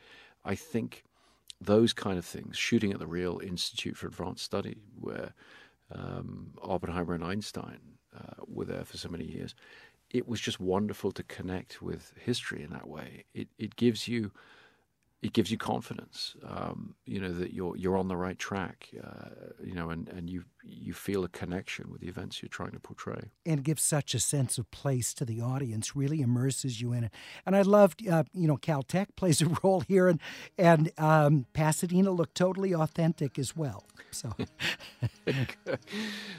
I 0.44 0.54
think 0.54 1.04
those 1.60 1.92
kind 1.92 2.18
of 2.18 2.24
things, 2.24 2.56
shooting 2.56 2.92
at 2.92 2.98
the 2.98 3.06
real 3.06 3.40
Institute 3.42 3.96
for 3.96 4.06
Advanced 4.08 4.44
Study, 4.44 4.78
where 5.00 5.32
um, 5.94 6.52
Oppenheimer 6.62 7.14
and 7.14 7.24
Einstein 7.24 7.78
uh, 8.16 8.42
were 8.46 8.64
there 8.64 8.84
for 8.84 8.96
so 8.96 9.08
many 9.08 9.24
years, 9.24 9.54
it 10.10 10.28
was 10.28 10.40
just 10.40 10.60
wonderful 10.60 11.12
to 11.12 11.22
connect 11.22 11.80
with 11.80 12.12
history 12.20 12.62
in 12.62 12.70
that 12.70 12.88
way. 12.88 13.24
It 13.34 13.48
it 13.58 13.76
gives 13.76 14.08
you 14.08 14.30
it 15.22 15.32
gives 15.32 15.50
you 15.52 15.56
confidence, 15.56 16.34
um, 16.44 16.96
you 17.06 17.20
know, 17.20 17.32
that 17.32 17.54
you're 17.54 17.76
you're 17.76 17.96
on 17.96 18.08
the 18.08 18.16
right 18.16 18.38
track, 18.38 18.90
uh, 19.02 19.30
you 19.64 19.74
know, 19.74 19.90
and, 19.90 20.08
and 20.08 20.28
you 20.28 20.44
you 20.64 20.92
feel 20.92 21.24
a 21.24 21.28
connection 21.28 21.90
with 21.90 22.00
the 22.00 22.08
events 22.08 22.42
you're 22.42 22.48
trying 22.48 22.72
to 22.72 22.80
portray. 22.80 23.30
And 23.44 23.64
gives 23.64 23.82
such 23.82 24.14
a 24.14 24.20
sense 24.20 24.58
of 24.58 24.70
place 24.70 25.12
to 25.14 25.24
the 25.24 25.40
audience, 25.40 25.96
really 25.96 26.20
immerses 26.20 26.80
you 26.80 26.92
in 26.92 27.04
it. 27.04 27.12
And 27.44 27.56
I 27.56 27.62
loved, 27.62 28.06
uh, 28.06 28.24
you 28.32 28.46
know, 28.46 28.56
Caltech 28.56 29.08
plays 29.16 29.42
a 29.42 29.46
role 29.62 29.80
here, 29.80 30.08
and 30.08 30.20
and 30.58 30.90
um, 30.98 31.46
Pasadena 31.52 32.10
looked 32.10 32.34
totally 32.34 32.74
authentic 32.74 33.38
as 33.38 33.56
well. 33.56 33.84
So, 34.10 34.32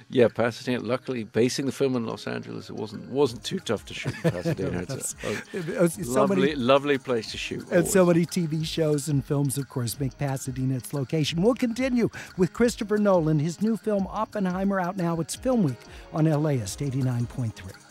yeah, 0.09 0.27
Pasadena. 0.27 0.83
Luckily, 0.83 1.23
basing 1.23 1.65
the 1.65 1.71
film 1.71 1.95
in 1.95 2.05
Los 2.05 2.27
Angeles, 2.27 2.69
it 2.69 2.75
wasn't 2.75 3.09
wasn't 3.09 3.43
too 3.43 3.59
tough 3.59 3.85
to 3.85 3.93
shoot 3.93 4.13
in 4.23 4.31
Pasadena. 4.31 4.81
it's 4.89 5.15
a, 5.23 6.01
a 6.01 6.05
lovely, 6.05 6.35
many, 6.35 6.55
lovely 6.55 6.97
place 6.97 7.31
to 7.31 7.37
shoot. 7.37 7.63
And 7.63 7.71
always. 7.71 7.91
so 7.91 8.05
many 8.05 8.25
TV 8.25 8.65
shows 8.65 9.09
and 9.09 9.25
films, 9.25 9.57
of 9.57 9.69
course, 9.69 9.99
make 9.99 10.17
Pasadena 10.17 10.75
its 10.75 10.93
location. 10.93 11.41
We'll 11.41 11.55
continue 11.55 12.09
with 12.37 12.53
Christopher 12.53 12.97
Nolan, 12.97 13.39
his 13.39 13.61
new 13.61 13.75
film 13.75 14.07
Oppenheimer, 14.13 14.79
out 14.79 14.95
now. 14.95 15.19
It's 15.19 15.35
Film 15.35 15.63
Week 15.63 15.79
on 16.13 16.25
LAist 16.25 16.79
89.3. 16.79 17.82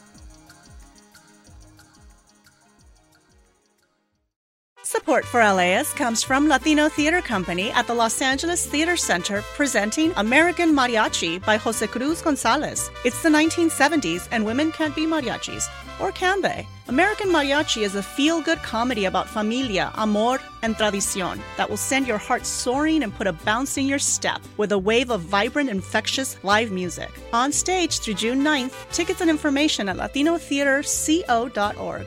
Support 4.92 5.24
for 5.24 5.40
LAist 5.40 5.96
comes 5.96 6.22
from 6.22 6.48
Latino 6.48 6.86
Theater 6.86 7.22
Company 7.22 7.70
at 7.70 7.86
the 7.86 7.94
Los 7.94 8.20
Angeles 8.20 8.66
Theater 8.66 8.94
Center 8.94 9.40
presenting 9.56 10.12
American 10.18 10.74
Mariachi 10.74 11.42
by 11.46 11.56
Jose 11.56 11.86
Cruz 11.86 12.20
Gonzalez. 12.20 12.90
It's 13.02 13.22
the 13.22 13.30
1970s 13.30 14.28
and 14.32 14.44
women 14.44 14.70
can't 14.70 14.94
be 14.94 15.06
mariachis. 15.06 15.66
Or 15.98 16.12
can 16.12 16.42
they? 16.42 16.68
American 16.88 17.30
Mariachi 17.30 17.84
is 17.84 17.94
a 17.94 18.02
feel 18.02 18.42
good 18.42 18.58
comedy 18.58 19.06
about 19.06 19.30
familia, 19.30 19.90
amor, 19.94 20.38
and 20.60 20.76
tradicion 20.76 21.40
that 21.56 21.70
will 21.70 21.78
send 21.78 22.06
your 22.06 22.18
heart 22.18 22.44
soaring 22.44 23.02
and 23.02 23.14
put 23.14 23.26
a 23.26 23.32
bounce 23.32 23.78
in 23.78 23.86
your 23.86 23.98
step 23.98 24.42
with 24.58 24.72
a 24.72 24.78
wave 24.78 25.10
of 25.10 25.22
vibrant, 25.22 25.70
infectious 25.70 26.36
live 26.44 26.70
music. 26.70 27.10
On 27.32 27.50
stage 27.50 28.00
through 28.00 28.12
June 28.14 28.44
9th, 28.44 28.74
tickets 28.92 29.22
and 29.22 29.30
information 29.30 29.88
at 29.88 29.96
latinotheaterco.org. 29.96 32.06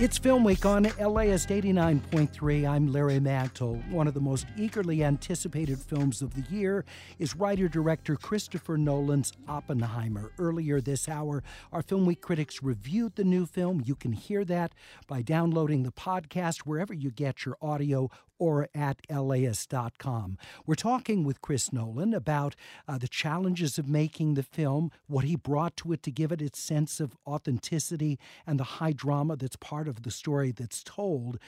It's 0.00 0.16
Film 0.16 0.44
Week 0.44 0.64
on 0.64 0.84
LAist 0.84 1.48
89.3. 1.48 2.68
I'm 2.68 2.92
Larry 2.92 3.18
Mantle. 3.18 3.82
One 3.90 4.06
of 4.06 4.14
the 4.14 4.20
most 4.20 4.46
eagerly 4.56 5.02
anticipated 5.02 5.80
films 5.80 6.22
of 6.22 6.34
the 6.34 6.54
year 6.54 6.84
is 7.18 7.34
writer 7.34 7.66
director 7.66 8.14
Christopher 8.14 8.78
Nolan's 8.78 9.32
Oppenheimer. 9.48 10.30
Earlier 10.38 10.80
this 10.80 11.08
hour, 11.08 11.42
our 11.72 11.82
Film 11.82 12.06
Week 12.06 12.20
critics 12.20 12.62
reviewed 12.62 13.16
the 13.16 13.24
new 13.24 13.44
film. 13.44 13.82
You 13.84 13.96
can 13.96 14.12
hear 14.12 14.44
that 14.44 14.72
by 15.08 15.20
downloading 15.20 15.82
the 15.82 15.90
podcast 15.90 16.58
wherever 16.58 16.94
you 16.94 17.10
get 17.10 17.44
your 17.44 17.56
audio 17.60 18.08
or 18.38 18.68
at 18.74 19.00
laist.com. 19.10 20.38
We're 20.66 20.74
talking 20.74 21.24
with 21.24 21.42
Chris 21.42 21.72
Nolan 21.72 22.14
about 22.14 22.54
uh, 22.86 22.98
the 22.98 23.08
challenges 23.08 23.78
of 23.78 23.88
making 23.88 24.34
the 24.34 24.42
film, 24.42 24.90
what 25.06 25.24
he 25.24 25.36
brought 25.36 25.76
to 25.78 25.92
it 25.92 26.02
to 26.04 26.10
give 26.10 26.32
it 26.32 26.42
its 26.42 26.58
sense 26.58 27.00
of 27.00 27.16
authenticity 27.26 28.18
and 28.46 28.58
the 28.58 28.64
high 28.64 28.92
drama 28.92 29.36
that's 29.36 29.56
part 29.56 29.88
of 29.88 30.02
the 30.02 30.10
story 30.10 30.52
that's 30.52 30.82
told, 30.82 31.38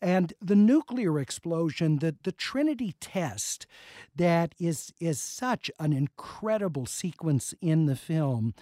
and 0.00 0.32
the 0.40 0.56
nuclear 0.56 1.18
explosion, 1.18 1.98
the, 1.98 2.16
the 2.22 2.32
Trinity 2.32 2.94
test 3.00 3.66
that 4.14 4.54
is, 4.58 4.92
is 5.00 5.20
such 5.20 5.70
an 5.78 5.92
incredible 5.92 6.86
sequence 6.86 7.54
in 7.60 7.86
the 7.86 7.96
film. 7.96 8.54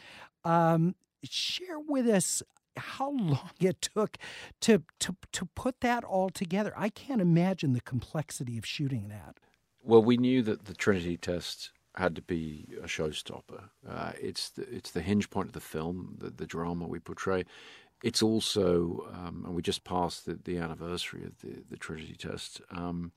Um, 0.44 0.94
share 1.22 1.80
with 1.80 2.06
us 2.06 2.42
how 2.76 3.10
long 3.10 3.50
it 3.60 3.82
took 3.82 4.16
to 4.60 4.82
to 5.00 5.16
to 5.32 5.46
put 5.54 5.80
that 5.80 6.04
all 6.04 6.30
together. 6.30 6.72
I 6.76 6.88
can't 6.88 7.20
imagine 7.20 7.72
the 7.72 7.80
complexity 7.80 8.58
of 8.58 8.66
shooting 8.66 9.08
that. 9.08 9.38
Well, 9.82 10.02
we 10.02 10.16
knew 10.16 10.42
that 10.42 10.64
the 10.64 10.74
Trinity 10.74 11.16
test 11.16 11.70
had 11.96 12.16
to 12.16 12.22
be 12.22 12.66
a 12.82 12.86
showstopper. 12.86 13.68
Uh, 13.88 14.12
it's 14.20 14.50
the, 14.50 14.62
it's 14.74 14.90
the 14.90 15.02
hinge 15.02 15.30
point 15.30 15.48
of 15.48 15.52
the 15.52 15.60
film, 15.60 16.16
the, 16.18 16.30
the 16.30 16.46
drama 16.46 16.86
we 16.86 16.98
portray. 16.98 17.44
It's 18.02 18.22
also, 18.22 19.08
um, 19.12 19.44
and 19.46 19.54
we 19.54 19.62
just 19.62 19.84
passed 19.84 20.26
the, 20.26 20.38
the 20.42 20.58
anniversary 20.58 21.24
of 21.24 21.40
the, 21.40 21.62
the 21.70 21.76
Trinity 21.76 22.16
test. 22.16 22.60
Um, 22.70 23.12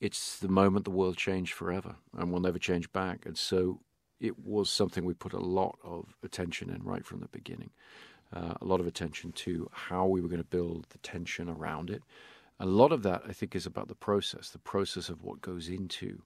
it's 0.00 0.38
the 0.38 0.48
moment 0.48 0.84
the 0.84 0.90
world 0.90 1.16
changed 1.16 1.52
forever 1.52 1.96
and 2.16 2.32
will 2.32 2.40
never 2.40 2.58
change 2.58 2.90
back. 2.92 3.26
And 3.26 3.36
so 3.36 3.80
it 4.20 4.38
was 4.38 4.70
something 4.70 5.04
we 5.04 5.14
put 5.14 5.32
a 5.32 5.38
lot 5.38 5.78
of 5.84 6.16
attention 6.22 6.70
in 6.70 6.82
right 6.82 7.04
from 7.04 7.20
the 7.20 7.28
beginning 7.28 7.70
uh, 8.32 8.54
a 8.60 8.64
lot 8.64 8.80
of 8.80 8.86
attention 8.86 9.32
to 9.32 9.68
how 9.72 10.06
we 10.06 10.20
were 10.20 10.28
going 10.28 10.42
to 10.42 10.48
build 10.48 10.86
the 10.90 10.98
tension 10.98 11.48
around 11.48 11.90
it. 11.90 12.02
A 12.60 12.66
lot 12.66 12.92
of 12.92 13.02
that, 13.02 13.22
I 13.28 13.32
think, 13.32 13.54
is 13.54 13.66
about 13.66 13.88
the 13.88 13.94
process, 13.94 14.50
the 14.50 14.58
process 14.58 15.08
of 15.08 15.22
what 15.22 15.40
goes 15.40 15.68
into 15.68 16.22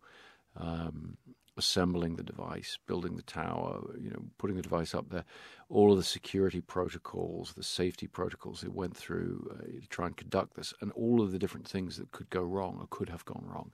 um, 0.56 1.16
assembling 1.56 2.16
the 2.16 2.22
device, 2.22 2.78
building 2.86 3.16
the 3.16 3.22
tower, 3.22 3.80
you 3.98 4.10
know, 4.10 4.22
putting 4.38 4.56
the 4.56 4.62
device 4.62 4.94
up 4.94 5.08
there, 5.08 5.24
all 5.70 5.90
of 5.90 5.96
the 5.96 6.04
security 6.04 6.60
protocols, 6.60 7.54
the 7.54 7.62
safety 7.62 8.06
protocols 8.06 8.62
it 8.62 8.74
went 8.74 8.96
through 8.96 9.50
uh, 9.54 9.80
to 9.80 9.88
try 9.88 10.06
and 10.06 10.16
conduct 10.16 10.54
this, 10.54 10.74
and 10.80 10.92
all 10.92 11.22
of 11.22 11.32
the 11.32 11.38
different 11.38 11.66
things 11.66 11.96
that 11.96 12.12
could 12.12 12.28
go 12.30 12.42
wrong 12.42 12.76
or 12.78 12.86
could 12.90 13.08
have 13.08 13.24
gone 13.24 13.44
wrong. 13.46 13.70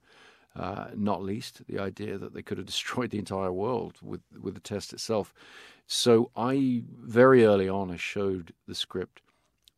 Uh, 0.54 0.88
not 0.94 1.22
least 1.22 1.66
the 1.66 1.78
idea 1.78 2.18
that 2.18 2.34
they 2.34 2.42
could 2.42 2.58
have 2.58 2.66
destroyed 2.74 3.10
the 3.10 3.18
entire 3.18 3.52
world 3.52 3.98
with 4.02 4.20
with 4.40 4.54
the 4.54 4.60
test 4.60 4.92
itself. 4.92 5.32
So 5.86 6.30
I 6.36 6.84
very 7.00 7.44
early 7.44 7.68
on 7.68 7.90
I 7.90 7.96
showed 7.96 8.52
the 8.66 8.74
script 8.74 9.22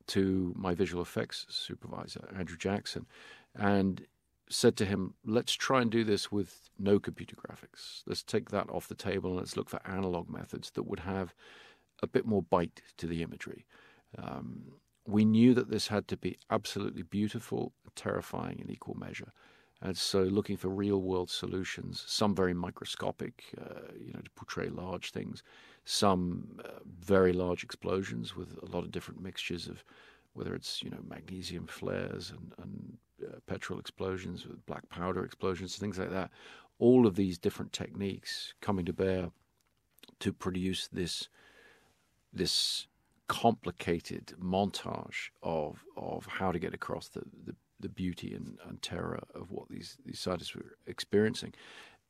to 0.08 0.52
my 0.56 0.74
visual 0.74 1.02
effects 1.02 1.46
supervisor 1.48 2.28
Andrew 2.36 2.56
Jackson, 2.56 3.06
and 3.54 4.06
said 4.48 4.76
to 4.76 4.84
him, 4.84 5.14
"Let's 5.24 5.54
try 5.54 5.80
and 5.80 5.90
do 5.90 6.04
this 6.04 6.30
with 6.30 6.70
no 6.78 6.98
computer 6.98 7.36
graphics. 7.36 8.02
Let's 8.06 8.22
take 8.22 8.50
that 8.50 8.68
off 8.68 8.88
the 8.88 8.94
table 8.94 9.30
and 9.30 9.38
let's 9.38 9.56
look 9.56 9.70
for 9.70 9.80
analog 9.86 10.28
methods 10.28 10.70
that 10.72 10.82
would 10.82 11.00
have 11.00 11.34
a 12.02 12.06
bit 12.06 12.26
more 12.26 12.42
bite 12.42 12.82
to 12.98 13.06
the 13.06 13.22
imagery." 13.22 13.64
Um, 14.18 14.72
we 15.06 15.24
knew 15.24 15.54
that 15.54 15.70
this 15.70 15.88
had 15.88 16.08
to 16.08 16.16
be 16.16 16.38
absolutely 16.50 17.02
beautiful, 17.02 17.72
terrifying 17.94 18.58
in 18.58 18.70
equal 18.70 18.96
measure. 18.96 19.32
And 19.84 19.94
so, 19.98 20.22
looking 20.22 20.56
for 20.56 20.68
real 20.70 21.02
world 21.02 21.28
solutions, 21.28 22.02
some 22.06 22.34
very 22.34 22.54
microscopic, 22.54 23.44
uh, 23.60 23.92
you 24.00 24.14
know, 24.14 24.20
to 24.20 24.30
portray 24.30 24.70
large 24.70 25.10
things, 25.10 25.42
some 25.84 26.58
uh, 26.64 26.78
very 27.00 27.34
large 27.34 27.62
explosions 27.62 28.34
with 28.34 28.56
a 28.62 28.66
lot 28.74 28.82
of 28.82 28.90
different 28.90 29.20
mixtures 29.20 29.68
of 29.68 29.84
whether 30.32 30.54
it's 30.54 30.82
you 30.82 30.88
know 30.88 31.00
magnesium 31.06 31.66
flares 31.66 32.32
and, 32.32 32.54
and 32.62 32.96
uh, 33.28 33.36
petrol 33.46 33.78
explosions, 33.78 34.46
with 34.46 34.64
black 34.64 34.88
powder 34.88 35.22
explosions, 35.22 35.76
things 35.76 35.98
like 35.98 36.10
that. 36.10 36.30
All 36.78 37.06
of 37.06 37.14
these 37.14 37.36
different 37.36 37.74
techniques 37.74 38.54
coming 38.62 38.86
to 38.86 38.92
bear 38.94 39.30
to 40.20 40.32
produce 40.32 40.88
this 40.88 41.28
this 42.32 42.86
complicated 43.28 44.32
montage 44.40 45.28
of 45.42 45.84
of 45.94 46.24
how 46.24 46.52
to 46.52 46.58
get 46.58 46.72
across 46.72 47.08
the, 47.08 47.20
the, 47.44 47.54
the 47.80 47.88
beauty 47.88 48.34
and, 48.34 48.58
and, 48.68 48.80
terror 48.80 49.20
of 49.34 49.50
what 49.50 49.68
these, 49.68 49.96
these 50.04 50.18
scientists 50.18 50.54
were 50.54 50.76
experiencing. 50.86 51.52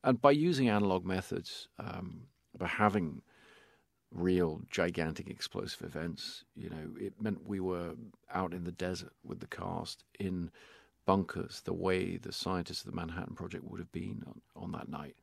And 0.03 0.21
by 0.21 0.33
using 0.33 0.69
analog 0.69 1.05
methods, 1.05 1.69
um, 1.79 2.25
by 2.57 2.67
having 2.67 3.23
real 4.11 4.61
gigantic 4.71 5.29
explosive 5.29 5.83
events, 5.83 6.45
you 6.55 6.71
know, 6.71 6.95
it 7.01 7.15
meant 7.21 7.47
we 7.47 7.61
were 7.61 7.95
out 8.33 8.53
in 8.53 8.65
the 8.65 8.73
desert 8.73 9.13
with 9.25 9.41
the 9.41 9.47
cast 9.47 10.05
in 10.21 10.51
bunkers, 11.07 11.63
the 11.65 11.73
way 11.73 12.17
the 12.17 12.33
scientists 12.33 12.85
of 12.85 12.91
the 12.91 12.97
Manhattan 12.97 13.35
Project 13.35 13.65
would 13.65 13.81
have 13.81 13.93
been 13.93 14.23
on, 14.27 14.41
on 14.55 14.73
that 14.73 14.89
night. 14.89 15.17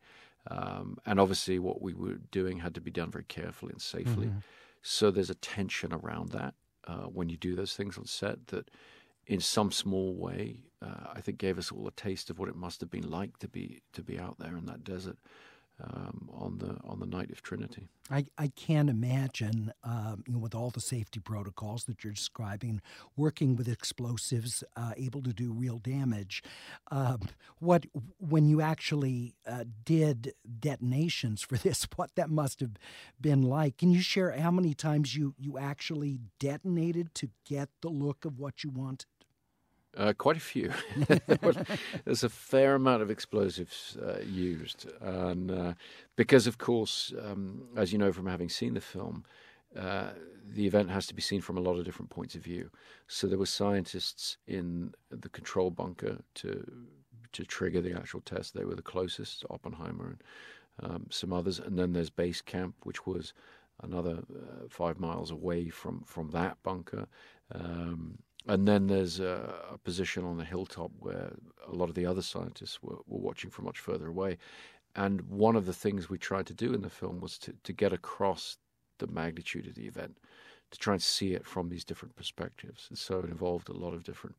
Um, 0.47 0.97
and 1.05 1.19
obviously, 1.19 1.59
what 1.59 1.81
we 1.81 1.93
were 1.93 2.19
doing 2.31 2.59
had 2.59 2.73
to 2.75 2.81
be 2.81 2.91
done 2.91 3.11
very 3.11 3.25
carefully 3.25 3.71
and 3.71 3.81
safely. 3.81 4.27
Mm-hmm. 4.27 4.39
So 4.81 5.11
there's 5.11 5.29
a 5.29 5.35
tension 5.35 5.93
around 5.93 6.29
that 6.29 6.55
uh, 6.87 7.03
when 7.03 7.29
you 7.29 7.37
do 7.37 7.55
those 7.55 7.75
things 7.75 7.97
on 7.97 8.05
set 8.05 8.47
that, 8.47 8.69
in 9.27 9.39
some 9.39 9.71
small 9.71 10.15
way, 10.15 10.63
uh, 10.81 11.11
I 11.13 11.21
think 11.21 11.37
gave 11.37 11.57
us 11.57 11.71
all 11.71 11.87
a 11.87 11.91
taste 11.91 12.29
of 12.29 12.39
what 12.39 12.49
it 12.49 12.55
must 12.55 12.81
have 12.81 12.89
been 12.89 13.09
like 13.09 13.37
to 13.39 13.47
be 13.47 13.81
to 13.93 14.01
be 14.01 14.19
out 14.19 14.37
there 14.39 14.57
in 14.57 14.65
that 14.65 14.83
desert 14.83 15.17
um, 15.83 16.29
on 16.33 16.57
the 16.57 16.77
on 16.83 16.99
the 16.99 17.05
night 17.05 17.31
of 17.31 17.41
Trinity. 17.41 17.87
I, 18.09 18.25
I 18.37 18.47
can't 18.47 18.89
imagine, 18.89 19.71
um, 19.83 20.23
you 20.27 20.33
know, 20.33 20.39
with 20.39 20.53
all 20.53 20.69
the 20.69 20.81
safety 20.81 21.19
protocols 21.19 21.85
that 21.85 22.03
you're 22.03 22.13
describing, 22.13 22.81
working 23.15 23.55
with 23.55 23.69
explosives, 23.69 24.63
uh, 24.75 24.91
able 24.97 25.21
to 25.23 25.31
do 25.31 25.53
real 25.53 25.77
damage. 25.77 26.43
Um, 26.91 27.21
what 27.59 27.85
when 28.19 28.45
you 28.45 28.61
actually 28.61 29.35
uh, 29.47 29.63
did 29.85 30.33
detonations 30.59 31.41
for 31.41 31.57
this, 31.57 31.87
what 31.95 32.15
that 32.15 32.29
must 32.29 32.59
have 32.59 32.71
been 33.19 33.41
like? 33.41 33.77
Can 33.77 33.91
you 33.91 34.01
share 34.01 34.31
how 34.31 34.51
many 34.51 34.73
times 34.73 35.15
you 35.15 35.33
you 35.37 35.57
actually 35.57 36.19
detonated 36.39 37.15
to 37.15 37.29
get 37.45 37.69
the 37.81 37.89
look 37.89 38.25
of 38.25 38.39
what 38.39 38.63
you 38.63 38.69
wanted? 38.69 39.07
Uh, 39.97 40.13
quite 40.13 40.37
a 40.37 40.39
few. 40.39 40.71
There's 42.05 42.23
a 42.23 42.29
fair 42.29 42.75
amount 42.75 43.01
of 43.01 43.11
explosives 43.11 43.97
uh, 44.01 44.21
used, 44.21 44.89
and 45.01 45.51
uh, 45.51 45.73
because, 46.15 46.47
of 46.47 46.57
course, 46.57 47.13
um, 47.21 47.63
as 47.75 47.91
you 47.91 47.99
know 47.99 48.13
from 48.13 48.25
having 48.25 48.47
seen 48.47 48.73
the 48.73 48.81
film, 48.81 49.25
uh, 49.77 50.11
the 50.47 50.65
event 50.65 50.89
has 50.89 51.07
to 51.07 51.13
be 51.13 51.21
seen 51.21 51.41
from 51.41 51.57
a 51.57 51.61
lot 51.61 51.77
of 51.77 51.83
different 51.83 52.09
points 52.09 52.35
of 52.35 52.41
view. 52.41 52.69
So 53.07 53.27
there 53.27 53.37
were 53.37 53.45
scientists 53.45 54.37
in 54.47 54.93
the 55.09 55.29
control 55.29 55.71
bunker 55.71 56.19
to 56.35 56.71
to 57.33 57.45
trigger 57.45 57.81
the 57.81 57.93
actual 57.93 58.21
test. 58.21 58.53
They 58.53 58.65
were 58.65 58.75
the 58.75 58.81
closest, 58.81 59.45
Oppenheimer 59.49 60.17
and 60.79 60.91
um, 60.91 61.07
some 61.09 61.31
others, 61.31 61.59
and 61.59 61.77
then 61.77 61.93
there's 61.93 62.09
base 62.09 62.41
camp, 62.41 62.75
which 62.83 63.05
was 63.05 63.33
another 63.83 64.19
uh, 64.33 64.67
five 64.69 64.99
miles 64.99 65.31
away 65.31 65.69
from 65.69 66.01
from 66.05 66.31
that 66.31 66.57
bunker. 66.63 67.07
Um, 67.53 68.19
and 68.47 68.67
then 68.67 68.87
there's 68.87 69.19
a, 69.19 69.53
a, 69.71 69.77
position 69.77 70.23
on 70.23 70.37
the 70.37 70.45
hilltop 70.45 70.91
where 70.99 71.33
a 71.67 71.75
lot 71.75 71.89
of 71.89 71.95
the 71.95 72.05
other 72.05 72.21
scientists 72.21 72.81
were, 72.81 72.97
were 73.07 73.19
watching 73.19 73.51
from 73.51 73.65
much 73.65 73.79
further 73.79 74.07
away. 74.07 74.37
And 74.95 75.21
one 75.21 75.55
of 75.55 75.65
the 75.65 75.73
things 75.73 76.09
we 76.09 76.17
tried 76.17 76.47
to 76.47 76.53
do 76.53 76.73
in 76.73 76.81
the 76.81 76.89
film 76.89 77.21
was 77.21 77.37
to, 77.39 77.53
to 77.63 77.73
get 77.73 77.93
across 77.93 78.57
the 78.97 79.07
magnitude 79.07 79.67
of 79.67 79.75
the 79.75 79.85
event, 79.85 80.17
to 80.71 80.79
try 80.79 80.93
and 80.93 81.01
see 81.01 81.33
it 81.33 81.45
from 81.45 81.69
these 81.69 81.85
different 81.85 82.15
perspectives. 82.15 82.87
And 82.89 82.97
so 82.97 83.19
it 83.19 83.25
involved 83.25 83.69
a 83.69 83.73
lot 83.73 83.93
of 83.93 84.03
different, 84.03 84.35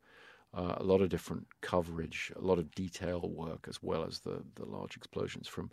uh, 0.52 0.76
a 0.76 0.82
lot 0.82 1.00
of 1.00 1.08
different 1.08 1.46
coverage, 1.60 2.32
a 2.36 2.40
lot 2.40 2.58
of 2.58 2.74
detail 2.74 3.20
work, 3.28 3.66
as 3.68 3.82
well 3.82 4.04
as 4.04 4.20
the 4.20 4.42
the 4.56 4.66
large 4.66 4.96
explosions 4.96 5.48
from 5.48 5.70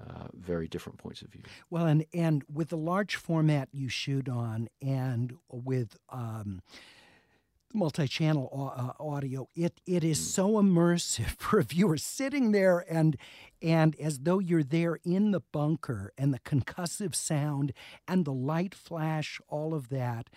uh, 0.00 0.28
very 0.34 0.68
different 0.68 0.98
points 0.98 1.22
of 1.22 1.28
view. 1.28 1.42
Well, 1.70 1.86
and 1.86 2.04
and 2.12 2.44
with 2.52 2.68
the 2.68 2.76
large 2.76 3.16
format 3.16 3.68
you 3.72 3.88
shoot 3.88 4.28
on, 4.28 4.68
and 4.82 5.34
with 5.50 5.96
um, 6.10 6.62
multi-channel 7.74 8.72
uh, 8.76 9.02
audio 9.02 9.48
it 9.54 9.80
it 9.86 10.02
is 10.02 10.18
mm. 10.18 10.22
so 10.22 10.48
immersive 10.52 11.26
for 11.38 11.58
a 11.58 11.62
viewer 11.62 11.96
sitting 11.96 12.52
there 12.52 12.84
and 12.90 13.16
and 13.60 13.98
as 14.00 14.20
though 14.20 14.38
you're 14.38 14.62
there 14.62 14.98
in 15.04 15.32
the 15.32 15.40
bunker 15.52 16.12
and 16.16 16.32
the 16.32 16.38
concussive 16.40 17.14
sound 17.14 17.72
and 18.06 18.24
the 18.24 18.32
light 18.32 18.74
flash 18.74 19.40
all 19.48 19.74
of 19.74 19.88
that 19.90 20.30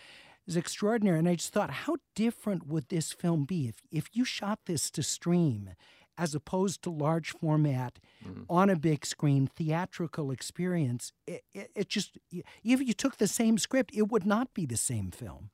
is 0.45 0.57
extraordinary 0.57 1.19
and 1.19 1.29
i 1.29 1.35
just 1.35 1.53
thought 1.53 1.71
how 1.71 1.95
different 2.15 2.67
would 2.67 2.89
this 2.89 3.13
film 3.13 3.45
be 3.45 3.67
if 3.67 3.81
if 3.91 4.09
you 4.13 4.25
shot 4.25 4.59
this 4.65 4.91
to 4.91 5.01
stream 5.01 5.71
as 6.17 6.35
opposed 6.35 6.81
to 6.81 6.89
large 6.89 7.31
format 7.31 7.97
mm. 8.25 8.45
on 8.49 8.69
a 8.69 8.75
big 8.75 9.05
screen 9.05 9.47
theatrical 9.47 10.31
experience 10.31 11.13
it, 11.25 11.43
it, 11.53 11.71
it 11.75 11.87
just 11.87 12.17
if 12.31 12.81
you 12.81 12.93
took 12.93 13.17
the 13.17 13.27
same 13.27 13.57
script 13.57 13.91
it 13.95 14.09
would 14.09 14.25
not 14.25 14.53
be 14.53 14.65
the 14.65 14.77
same 14.77 15.11
film 15.11 15.49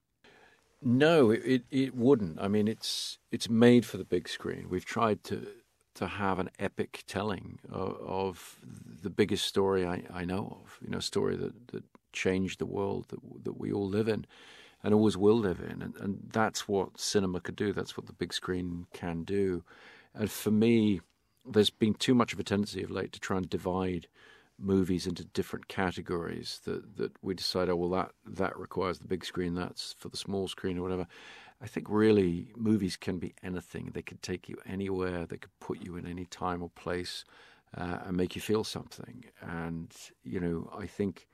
no, 0.81 1.31
it 1.31 1.63
it 1.71 1.95
wouldn't. 1.95 2.39
I 2.39 2.47
mean, 2.47 2.67
it's 2.67 3.17
it's 3.31 3.49
made 3.49 3.85
for 3.85 3.97
the 3.97 4.03
big 4.05 4.29
screen. 4.29 4.67
We've 4.69 4.85
tried 4.85 5.23
to 5.25 5.47
to 5.95 6.07
have 6.07 6.37
an 6.37 6.49
epic 6.59 7.03
telling 7.07 7.57
of, 7.71 7.97
of 8.05 8.55
the 9.01 9.09
biggest 9.09 9.45
story 9.45 9.85
I, 9.85 10.03
I 10.13 10.25
know 10.25 10.59
of. 10.63 10.77
You 10.83 10.91
know, 10.91 10.99
a 10.99 11.01
story 11.01 11.35
that, 11.37 11.69
that 11.69 11.83
changed 12.13 12.59
the 12.59 12.65
world 12.65 13.05
that 13.09 13.19
that 13.43 13.59
we 13.59 13.71
all 13.71 13.87
live 13.87 14.07
in, 14.07 14.25
and 14.83 14.93
always 14.93 15.17
will 15.17 15.37
live 15.37 15.59
in. 15.59 15.81
And, 15.81 15.95
and 15.97 16.29
that's 16.31 16.67
what 16.67 16.99
cinema 16.99 17.41
could 17.41 17.55
do. 17.55 17.73
That's 17.73 17.97
what 17.97 18.05
the 18.05 18.13
big 18.13 18.33
screen 18.33 18.85
can 18.93 19.23
do. 19.23 19.63
And 20.13 20.29
for 20.29 20.51
me, 20.51 21.01
there's 21.45 21.69
been 21.69 21.93
too 21.93 22.13
much 22.13 22.33
of 22.33 22.39
a 22.39 22.43
tendency 22.43 22.83
of 22.83 22.91
late 22.91 23.11
to 23.13 23.19
try 23.19 23.37
and 23.37 23.49
divide 23.49 24.07
movies 24.59 25.05
into 25.07 25.23
different 25.25 25.67
categories 25.67 26.61
that 26.65 26.97
that 26.97 27.11
we 27.21 27.33
decide 27.33 27.69
oh 27.69 27.75
well 27.75 27.89
that 27.89 28.11
that 28.25 28.57
requires 28.57 28.99
the 28.99 29.07
big 29.07 29.23
screen 29.23 29.53
that's 29.53 29.93
for 29.97 30.09
the 30.09 30.17
small 30.17 30.47
screen 30.47 30.77
or 30.77 30.81
whatever. 30.81 31.07
I 31.61 31.67
think 31.67 31.87
really 31.89 32.53
movies 32.55 32.97
can 32.97 33.17
be 33.17 33.33
anything. 33.41 33.91
They 33.93 34.03
could 34.03 34.21
take 34.21 34.47
you 34.47 34.57
anywhere. 34.65 35.25
They 35.25 35.37
could 35.37 35.57
put 35.59 35.81
you 35.81 35.95
in 35.95 36.05
any 36.05 36.25
time 36.25 36.61
or 36.61 36.69
place 36.69 37.25
uh, 37.75 37.99
and 38.05 38.15
make 38.15 38.35
you 38.35 38.41
feel 38.41 38.63
something. 38.63 39.25
And 39.41 39.91
you 40.23 40.39
know 40.39 40.69
i 40.77 40.85
think 40.85 41.27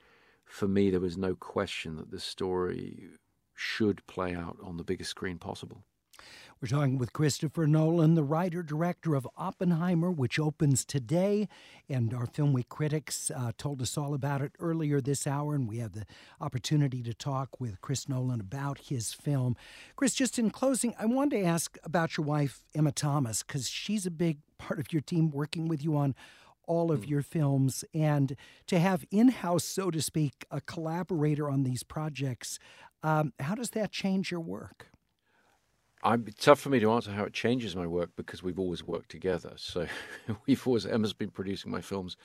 for 0.46 0.68
me 0.68 0.90
there 0.90 1.00
was 1.00 1.18
no 1.18 1.36
question 1.36 1.96
that 1.96 2.12
this 2.12 2.24
story 2.24 3.10
should 3.56 4.06
play 4.08 4.36
out 4.36 4.58
on 4.64 4.78
the 4.78 4.84
biggest 4.84 5.12
screen 5.12 5.38
possible 5.38 5.84
we're 6.64 6.68
talking 6.70 6.98
with 6.98 7.12
Christopher 7.12 7.68
Nolan, 7.68 8.16
the 8.16 8.24
writer 8.24 8.64
director 8.64 9.16
of 9.16 9.28
Oppenheimer, 9.36 10.10
which 10.10 10.40
opens 10.40 10.86
today. 10.86 11.50
And 11.90 12.14
our 12.14 12.26
Film 12.26 12.54
Week 12.54 12.70
critics 12.70 13.30
uh, 13.36 13.52
told 13.58 13.82
us 13.82 13.98
all 13.98 14.14
about 14.14 14.42
it 14.42 14.54
earlier 14.62 15.02
this 15.02 15.28
hour, 15.28 15.56
and 15.56 15.68
we 15.68 15.80
have 15.80 15.92
the 15.92 16.06
opportunity 16.40 17.04
to 17.04 17.14
talk 17.14 17.60
with 17.60 17.82
Chris 17.82 18.08
Nolan 18.08 18.40
about 18.40 18.78
his 18.78 19.12
film. 19.12 19.58
Chris, 19.98 20.14
just 20.14 20.40
in 20.40 20.52
closing, 20.52 20.96
I 20.98 21.06
wanted 21.06 21.42
to 21.42 21.44
ask 21.44 21.78
about 21.84 22.16
your 22.16 22.26
wife, 22.26 22.64
Emma 22.74 22.94
Thomas, 22.94 23.44
because 23.44 23.68
she's 23.68 24.06
a 24.06 24.12
big 24.12 24.38
part 24.58 24.80
of 24.80 24.94
your 24.94 25.02
team 25.02 25.32
working 25.32 25.68
with 25.68 25.84
you 25.84 25.98
on 25.98 26.16
all 26.66 26.94
of 26.94 27.04
hmm. 27.04 27.10
your 27.10 27.22
films 27.22 27.84
and 27.94 28.38
to 28.68 28.80
have 28.80 29.04
in 29.12 29.28
house, 29.28 29.66
so 29.66 29.92
to 29.92 30.02
speak, 30.02 30.46
a 30.50 30.62
collaborator 30.62 31.50
on 31.50 31.64
these 31.64 31.84
projects. 31.84 32.58
Um, 33.04 33.34
how 33.42 33.54
does 33.54 33.72
that 33.72 33.92
change 33.92 34.32
your 34.32 34.40
work? 34.40 34.93
I'm, 36.04 36.26
it's 36.28 36.44
tough 36.44 36.60
for 36.60 36.70
me 36.70 36.80
to 36.80 36.92
answer 36.92 37.12
how 37.12 37.24
it 37.24 37.34
changes 37.34 37.76
my 37.76 37.88
work 37.88 38.12
because 38.18 38.44
we've 38.44 38.60
always 38.60 38.84
worked 38.84 39.10
together. 39.10 39.54
So 39.56 39.88
we've 40.46 40.66
always 40.68 40.86
Emma's 40.86 41.14
been 41.14 41.32
producing 41.32 41.72
my 41.72 41.82
films 41.82 42.18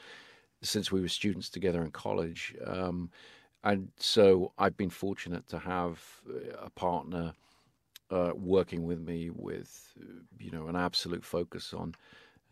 since 0.63 0.91
we 0.91 1.01
were 1.01 1.09
students 1.09 1.49
together 1.49 1.83
in 1.85 1.93
college, 1.93 2.55
um, 2.67 3.11
and 3.63 3.89
so 3.97 4.53
I've 4.59 4.77
been 4.77 4.91
fortunate 4.91 5.47
to 5.49 5.59
have 5.59 6.03
a 6.61 6.71
partner 6.71 7.33
uh, 8.11 8.33
working 8.35 8.85
with 8.85 9.01
me 9.01 9.31
with 9.31 9.93
you 10.39 10.51
know 10.51 10.67
an 10.67 10.77
absolute 10.77 11.25
focus 11.25 11.73
on 11.73 11.95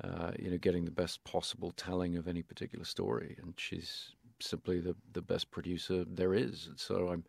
uh, 0.04 0.32
you 0.38 0.50
know 0.50 0.58
getting 0.58 0.84
the 0.84 0.90
best 0.90 1.24
possible 1.24 1.72
telling 1.76 2.16
of 2.16 2.28
any 2.28 2.42
particular 2.42 2.84
story, 2.84 3.36
and 3.42 3.54
she's 3.56 4.12
simply 4.40 4.80
the 4.80 4.94
the 5.12 5.22
best 5.22 5.50
producer 5.50 6.04
there 6.08 6.34
is. 6.34 6.68
So 6.76 7.08
I'm 7.08 7.24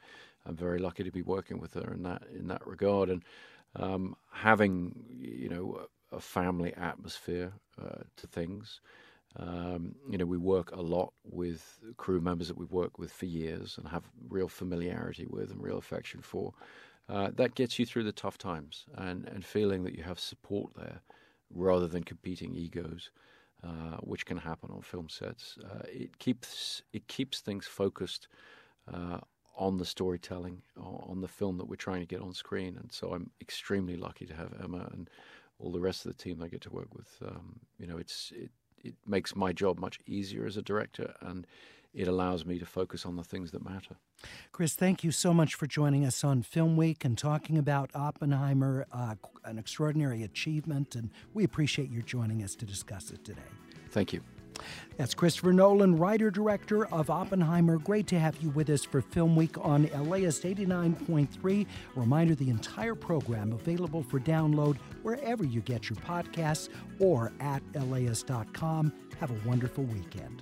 I'm 0.45 0.55
very 0.55 0.79
lucky 0.79 1.03
to 1.03 1.11
be 1.11 1.23
working 1.23 1.59
with 1.59 1.73
her 1.73 1.93
in 1.93 2.03
that 2.03 2.23
in 2.37 2.47
that 2.47 2.65
regard, 2.67 3.09
and 3.09 3.23
um, 3.77 4.15
having 4.31 4.95
you 5.19 5.49
know 5.49 5.87
a, 6.11 6.19
family 6.19 6.73
atmosphere 6.75 7.53
uh, 7.81 8.03
to 8.15 8.27
things. 8.27 8.81
Um, 9.35 9.95
you 10.09 10.17
know, 10.17 10.25
we 10.25 10.37
work 10.37 10.71
a 10.71 10.81
lot 10.81 11.13
with 11.23 11.79
crew 11.97 12.19
members 12.21 12.47
that 12.47 12.57
we've 12.57 12.71
worked 12.71 12.97
with 12.97 13.11
for 13.11 13.25
years 13.25 13.77
and 13.77 13.87
have 13.89 14.09
real 14.29 14.47
familiarity 14.47 15.27
with 15.29 15.51
and 15.51 15.61
real 15.61 15.77
affection 15.77 16.21
for. 16.21 16.53
Uh, 17.09 17.29
that 17.35 17.55
gets 17.55 17.77
you 17.77 17.85
through 17.85 18.03
the 18.03 18.11
tough 18.11 18.37
times 18.37 18.85
and, 18.95 19.27
and 19.27 19.45
feeling 19.45 19.83
that 19.83 19.95
you 19.95 20.03
have 20.03 20.19
support 20.19 20.71
there 20.75 21.01
rather 21.53 21.87
than 21.87 22.03
competing 22.03 22.53
egos, 22.53 23.11
uh, 23.63 23.97
which 24.01 24.25
can 24.25 24.37
happen 24.37 24.69
on 24.73 24.81
film 24.81 25.07
sets. 25.07 25.57
Uh, 25.63 25.83
it 25.85 26.17
keeps 26.19 26.81
it 26.93 27.07
keeps 27.07 27.39
things 27.39 27.65
focused 27.65 28.27
uh, 28.91 29.19
on 29.57 29.77
the 29.77 29.85
storytelling, 29.85 30.61
on 30.79 31.21
the 31.21 31.27
film 31.27 31.57
that 31.57 31.67
we're 31.67 31.75
trying 31.75 31.99
to 31.99 32.05
get 32.05 32.21
on 32.21 32.33
screen. 32.33 32.77
And 32.77 32.91
so 32.91 33.13
I'm 33.13 33.31
extremely 33.41 33.97
lucky 33.97 34.25
to 34.25 34.33
have 34.35 34.53
Emma, 34.63 34.89
and 34.93 35.09
all 35.59 35.71
the 35.71 35.79
rest 35.79 36.05
of 36.05 36.15
the 36.15 36.23
team 36.23 36.41
I 36.41 36.47
get 36.47 36.61
to 36.61 36.69
work 36.69 36.93
with. 36.95 37.17
Um, 37.25 37.59
you 37.79 37.87
know, 37.87 37.97
it's 37.97 38.31
it, 38.35 38.51
it 38.83 38.93
makes 39.05 39.35
my 39.35 39.51
job 39.51 39.79
much 39.79 39.99
easier 40.05 40.45
as 40.45 40.57
a 40.57 40.61
director, 40.61 41.13
and 41.21 41.47
it 41.93 42.07
allows 42.07 42.45
me 42.45 42.59
to 42.59 42.65
focus 42.65 43.05
on 43.05 43.15
the 43.15 43.23
things 43.23 43.51
that 43.51 43.63
matter. 43.63 43.95
Chris, 44.51 44.75
thank 44.75 45.03
you 45.03 45.11
so 45.11 45.33
much 45.33 45.55
for 45.55 45.67
joining 45.67 46.05
us 46.05 46.23
on 46.23 46.43
Film 46.43 46.77
Week 46.77 47.03
and 47.03 47.17
talking 47.17 47.57
about 47.57 47.89
Oppenheimer, 47.95 48.85
uh, 48.91 49.15
an 49.45 49.57
extraordinary 49.57 50.23
achievement, 50.23 50.95
and 50.95 51.09
we 51.33 51.43
appreciate 51.43 51.89
you 51.89 52.01
joining 52.01 52.43
us 52.43 52.55
to 52.55 52.65
discuss 52.65 53.11
it 53.11 53.25
today. 53.25 53.41
Thank 53.89 54.13
you. 54.13 54.21
That's 54.97 55.13
Christopher 55.13 55.53
Nolan, 55.53 55.95
writer 55.97 56.31
director 56.31 56.87
of 56.87 57.09
Oppenheimer. 57.09 57.77
Great 57.77 58.07
to 58.07 58.19
have 58.19 58.41
you 58.41 58.49
with 58.49 58.69
us 58.69 58.83
for 58.83 59.01
Film 59.01 59.35
Week 59.35 59.57
on 59.59 59.83
LAist 60.09 60.43
89.3. 60.43 61.65
Reminder 61.95 62.35
the 62.35 62.49
entire 62.49 62.95
program 62.95 63.53
available 63.53 64.03
for 64.03 64.19
download 64.19 64.77
wherever 65.03 65.43
you 65.43 65.61
get 65.61 65.89
your 65.89 65.97
podcasts 65.97 66.69
or 66.99 67.31
at 67.39 67.61
laist.com. 67.75 68.91
Have 69.19 69.31
a 69.31 69.47
wonderful 69.47 69.83
weekend. 69.85 70.41